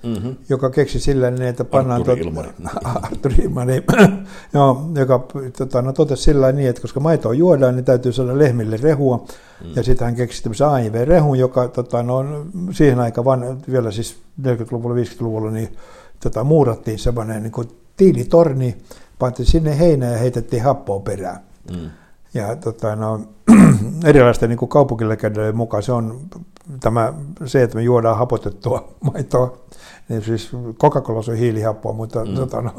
mm-hmm. 0.04 0.36
joka 0.50 0.70
keksi 0.70 1.00
sillä 1.00 1.32
niin, 1.32 1.42
että 1.42 1.66
pannaan... 1.66 2.02
Arturi 2.02 2.22
Ilmari. 2.22 2.50
Arturi 3.04 3.36
Ilmari, 3.36 3.84
joo, 4.54 4.90
joka 4.96 5.28
tota, 5.58 5.82
no, 5.82 5.94
totesi 5.94 6.24
sillä 6.24 6.52
niin, 6.52 6.70
että 6.70 6.82
koska 6.82 7.00
maitoa 7.00 7.34
juodaan, 7.34 7.76
niin 7.76 7.86
täytyy 7.86 8.14
saada 8.14 8.38
lehmille 8.38 8.78
rehua. 8.78 9.26
Mm. 9.64 9.72
Ja 9.76 9.84
sitten 9.84 10.06
hän 10.06 10.16
keksi 10.16 10.44
tämmöisen 10.44 10.68
AIV-rehun, 10.68 11.40
joka 11.40 11.68
tota, 11.68 12.04
no, 12.04 12.26
siihen 12.72 13.00
aikaan, 13.00 13.62
vielä 13.72 13.92
siis 13.92 14.18
40-luvulla, 14.42 14.96
50-luvulla, 14.96 15.52
niin 15.52 15.78
tota, 16.24 16.44
muurattiin 16.44 17.00
semmoinen 17.00 17.44
niin 17.44 17.52
kuin 17.52 17.68
tiilitorni, 17.98 18.78
pantiin 19.20 19.46
sinne 19.46 19.80
heinää 19.80 20.12
ja 20.12 20.18
heitettiin 20.18 20.64
happoa 20.64 21.00
perään. 21.00 21.40
Mm. 21.72 21.90
Ja 22.34 22.56
tota, 22.56 22.96
no, 22.96 23.22
erilaisten 24.06 24.50
niin 24.50 24.70
kaupunkilegendojen 24.70 25.56
mukaan 25.56 25.84
se 25.84 25.92
on 25.92 26.22
tämä, 26.80 27.14
se, 27.46 27.64
että 27.64 27.78
me 27.78 27.84
juodaan 27.84 28.18
hapotettua 28.18 28.88
maitoa, 29.14 29.58
niin 30.10 30.22
siis 30.22 30.52
Coca-Colassa 30.54 31.32
on 31.32 31.38
hiilihappoa, 31.38 31.94
mutta 31.94 32.26
mm. 32.26 32.36
tota, 32.36 32.62
no, 32.62 32.72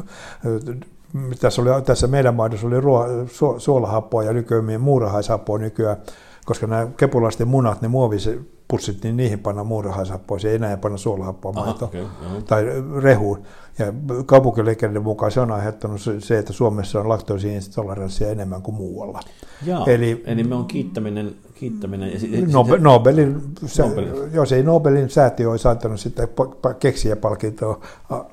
tässä, 1.41 1.63
oli, 1.63 1.83
tässä 1.83 2.07
meidän 2.07 2.35
maidossa 2.35 2.67
oli 2.67 2.81
ruo, 2.81 3.07
su, 3.27 3.55
suolahappoa 3.59 4.23
ja 4.23 4.33
nykyään 4.33 4.81
muurahaishappoa 4.81 5.59
nykyään, 5.59 5.97
koska 6.45 6.67
nämä 6.67 6.87
kepulaisten 6.97 7.49
munat, 7.49 7.83
ne 7.83 7.89
muovipussit, 7.89 9.03
niin 9.03 9.17
niihin 9.17 9.39
panna 9.39 9.65
muurahaishappoa, 9.65 10.39
se 10.39 10.49
ei 10.49 10.55
enää 10.55 10.77
panna 10.77 10.99
suolahappoa 10.99 11.53
maitoa 11.53 11.89
okay, 11.89 12.07
tai 12.47 12.65
rehuun. 13.03 13.43
Ja 13.79 13.87
kaupunkilegendan 14.27 15.03
mukaan 15.03 15.33
se 15.33 15.41
on 15.41 15.53
aiheuttanut 15.53 16.01
se, 16.19 16.39
että 16.39 16.53
Suomessa 16.53 17.01
on 17.01 17.09
laktoosiintoleranssia 17.09 18.31
enemmän 18.31 18.63
kuin 18.63 18.75
muualla. 18.75 19.21
Jaa, 19.67 19.87
eli, 19.87 20.23
eli 20.27 20.45
me 20.45 20.55
on 20.55 20.65
kiittäminen... 20.65 21.35
kiittäminen 21.63 22.13
ja 22.13 22.21
sit, 22.21 22.53
Nobel, 22.53 22.79
Nobelin, 22.81 23.43
Nobelin. 23.79 24.33
jos 24.33 24.53
ei 24.53 24.63
Nobelin 24.63 25.11
säätiö 25.11 25.51
olisi 25.51 25.69
antanut 25.69 26.01
sitä 26.01 26.29
keksijäpalkintoa 26.81 27.81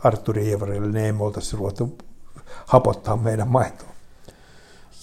Arturi 0.04 0.52
Ivarille, 0.52 0.88
niin 0.88 1.06
ei 1.06 1.12
me 1.12 1.24
oltaisi 1.24 1.58
ruvettu 1.58 1.98
hapottaa 2.66 3.18
meidän 3.18 3.48
maitoa. 3.48 3.90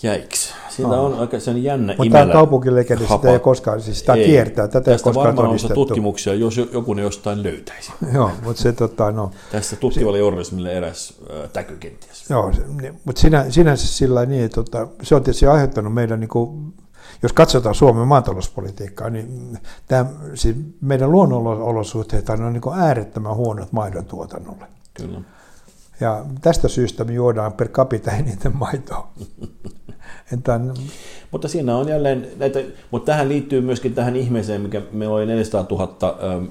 Jäiks. 0.03 0.55
Siitä 0.69 0.91
no. 0.91 1.05
on 1.05 1.15
aika 1.15 1.41
sen 1.41 1.63
jännä 1.63 1.95
Mutta 1.99 2.13
tämä 2.13 2.33
kaupunkilegenda 2.33 3.07
sitä 3.09 3.33
ei 3.33 3.39
koskaan, 3.39 3.81
siis 3.81 3.99
sitä 3.99 4.15
ei. 4.15 4.27
kiertää, 4.27 4.69
tätä 4.69 4.91
Tästä 4.91 5.11
ei 5.11 5.15
koskaan 5.15 5.37
varmaan 5.37 5.49
on 5.65 5.75
tutkimuksia, 5.75 6.35
jos 6.35 6.57
joku 6.57 6.95
ne 6.95 7.03
jostain 7.03 7.43
löytäisi. 7.43 7.93
Joo, 8.15 8.31
mutta 8.45 8.63
se 8.63 8.73
tota, 8.73 9.13
no. 9.13 9.31
Tästä 9.53 9.77
tutkivalle 9.77 10.19
journalismille 10.19 10.73
eräs 10.73 11.15
äh, 11.31 11.51
täky 11.53 11.77
kenties. 11.77 12.31
Joo, 12.31 12.53
niin, 12.81 13.01
mutta 13.05 13.21
sinä, 13.21 13.51
sinänsä 13.51 13.87
sillä 13.87 14.27
niin, 14.27 14.45
että 14.45 14.55
tota, 14.55 14.89
se 15.03 15.15
on 15.15 15.23
tietysti 15.23 15.47
aiheuttanut 15.47 15.95
meidän 15.95 16.21
niin 16.21 16.29
kuin, 16.29 16.75
jos 17.23 17.33
katsotaan 17.33 17.75
Suomen 17.75 18.09
maatalouspolitiikkaa, 18.09 19.11
niin 19.11 19.59
tämä, 19.89 20.07
siis 20.35 20.57
meidän 20.81 21.13
luonnonolosuhteet 21.13 22.29
on 22.29 22.53
niin 22.53 22.79
äärettömän 22.79 23.37
huonot 23.37 23.73
maidon 23.73 24.05
tuotannolle. 24.05 24.65
Kyllä. 24.95 25.21
Ja 26.01 26.25
tästä 26.41 26.69
syystä 26.69 27.05
me 27.05 27.13
juodaan 27.13 27.53
per 27.53 27.69
capita 27.69 28.11
eniten 28.11 28.57
maitoa. 28.57 29.09
Tämän... 30.43 30.75
Mutta 31.31 31.49
siinä 31.49 31.77
on 31.77 31.89
jälleen 31.89 32.29
näitä, 32.37 32.59
mutta 32.91 33.13
tähän 33.13 33.29
liittyy 33.29 33.61
myöskin 33.61 33.95
tähän 33.95 34.17
ihmeeseen, 34.17 34.61
mikä 34.61 34.83
meillä 34.93 35.15
oli 35.15 35.27
400 35.27 35.67
000 35.71 36.19
ähm, 36.35 36.45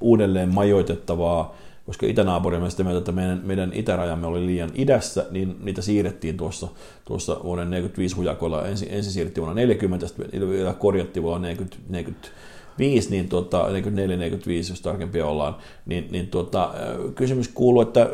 uudelleen 0.00 0.54
majoitettavaa, 0.54 1.54
koska 1.90 2.06
itänaapurimme 2.06 2.70
sitä 2.70 2.84
mieltä, 2.84 2.98
että 2.98 3.12
meidän, 3.12 3.40
meidän 3.44 3.70
itärajamme 3.74 4.26
oli 4.26 4.46
liian 4.46 4.70
idässä, 4.74 5.26
niin 5.30 5.56
niitä 5.62 5.82
siirrettiin 5.82 6.36
tuossa, 6.36 6.68
tuossa 7.04 7.36
vuoden 7.44 7.70
45 7.70 8.16
hujakoilla. 8.16 8.66
Ensin, 8.66 8.88
ensin 8.90 9.12
siirrettiin 9.12 9.42
vuonna 9.42 9.60
40, 9.60 10.06
sitten 10.06 10.50
vielä 10.50 10.72
korjattiin 10.74 11.22
vuonna 11.22 11.48
40, 11.48 11.76
40 11.88 12.28
5, 12.78 13.10
niin 13.10 13.28
tuota, 13.28 13.68
44-45, 13.68 13.70
jos 14.70 14.80
tarkempia 14.80 15.26
ollaan, 15.26 15.56
niin, 15.86 16.08
niin 16.10 16.26
tuota, 16.26 16.74
kysymys 17.14 17.48
kuuluu, 17.48 17.82
että 17.82 18.10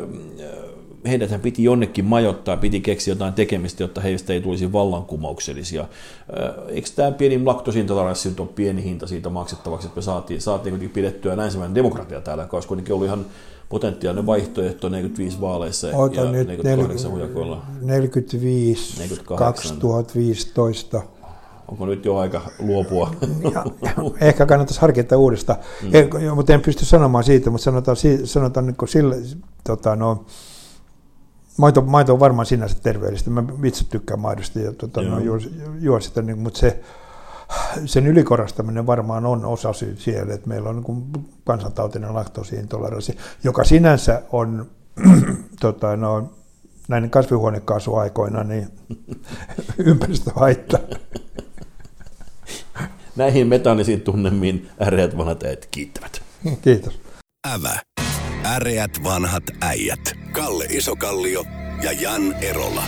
heidät 1.07 1.41
piti 1.41 1.63
jonnekin 1.63 2.05
majoittaa, 2.05 2.57
piti 2.57 2.79
keksiä 2.79 3.11
jotain 3.11 3.33
tekemistä, 3.33 3.83
jotta 3.83 4.01
heistä 4.01 4.33
ei 4.33 4.41
tulisi 4.41 4.73
vallankumouksellisia. 4.73 5.85
Eikö 6.67 6.89
tämä 6.95 7.11
pieni 7.11 7.43
laktosintoleranssi 7.43 8.33
on 8.39 8.47
pieni 8.47 8.83
hinta 8.83 9.07
siitä 9.07 9.29
maksettavaksi, 9.29 9.87
että 9.87 9.97
me 9.97 10.01
saatiin, 10.01 10.41
saatiin 10.41 10.71
kuitenkin 10.71 10.93
pidettyä 10.93 11.35
näin 11.35 11.51
semmoinen 11.51 11.75
demokratia 11.75 12.21
täällä, 12.21 12.47
olisi 12.51 12.67
kuitenkin 12.67 12.93
ollut 12.93 13.07
ihan 13.07 13.25
potentiaalinen 13.69 14.25
vaihtoehto 14.25 14.89
45 14.89 15.41
vaaleissa 15.41 15.87
Ota 15.93 16.15
ja 16.15 16.31
nyt 16.31 16.47
48 16.47 17.11
hujakoilla. 17.11 17.65
45, 17.81 18.99
48. 18.99 19.77
2015 19.77 21.01
onko 21.67 21.85
nyt 21.85 22.05
jo 22.05 22.17
aika 22.17 22.41
luopua? 22.59 23.11
Ja, 23.53 23.65
ehkä 24.21 24.45
kannattaisi 24.45 24.81
harkita 24.81 25.17
uudestaan, 25.17 25.59
mm. 25.83 25.89
en, 25.93 26.35
mutta 26.35 26.53
en 26.53 26.61
pysty 26.61 26.85
sanomaan 26.85 27.23
siitä, 27.23 27.49
mutta 27.49 27.63
sanotaan, 27.63 27.97
sanotaan 28.23 28.65
niin 28.65 28.75
kuin 28.75 28.89
sille, 28.89 29.15
tota, 29.63 29.95
no, 29.95 30.25
maito, 31.57 31.81
maito 31.81 32.13
on 32.13 32.19
varmaan 32.19 32.45
sinänsä 32.45 32.77
terveellistä, 32.83 33.29
mä 33.29 33.43
itse 33.63 33.89
tykkään 33.89 34.19
maidosta 34.19 34.59
ja 34.59 34.73
tota, 34.73 35.01
no, 35.01 35.19
juo, 35.19 35.37
juo 35.79 35.99
sitä, 35.99 36.21
niin, 36.21 36.39
mutta 36.39 36.59
se, 36.59 36.79
sen 37.85 38.07
ylikorostaminen 38.07 38.87
varmaan 38.87 39.25
on 39.25 39.45
osa 39.45 39.73
syy 39.73 39.95
siellä, 39.99 40.33
että 40.33 40.47
meillä 40.47 40.69
on 40.69 40.83
niin 40.87 41.25
kansantautinen 41.43 42.13
laktoosiintoleranssi, 42.13 43.17
joka 43.43 43.63
sinänsä 43.63 44.21
on 44.31 44.65
tota, 45.61 45.95
no, 45.95 46.33
näiden 46.87 47.09
kasvihuonekaasuaikoina 47.09 48.43
niin 48.43 48.67
ympäristövaitta. 49.77 50.79
Näihin 53.15 53.47
metaanisiin 53.47 54.01
tunnemiin 54.01 54.69
äreät 54.81 55.17
vanhat 55.17 55.43
äijät 55.43 55.65
kiittävät. 55.71 56.21
Kiitos. 56.61 56.99
Ävä. 57.53 57.79
Äreät 58.45 58.91
vanhat 59.03 59.43
äijät. 59.61 59.99
Kalle 60.31 60.65
Isokallio 60.69 61.43
ja 61.83 61.91
Jan 61.91 62.33
Erola. 62.41 62.83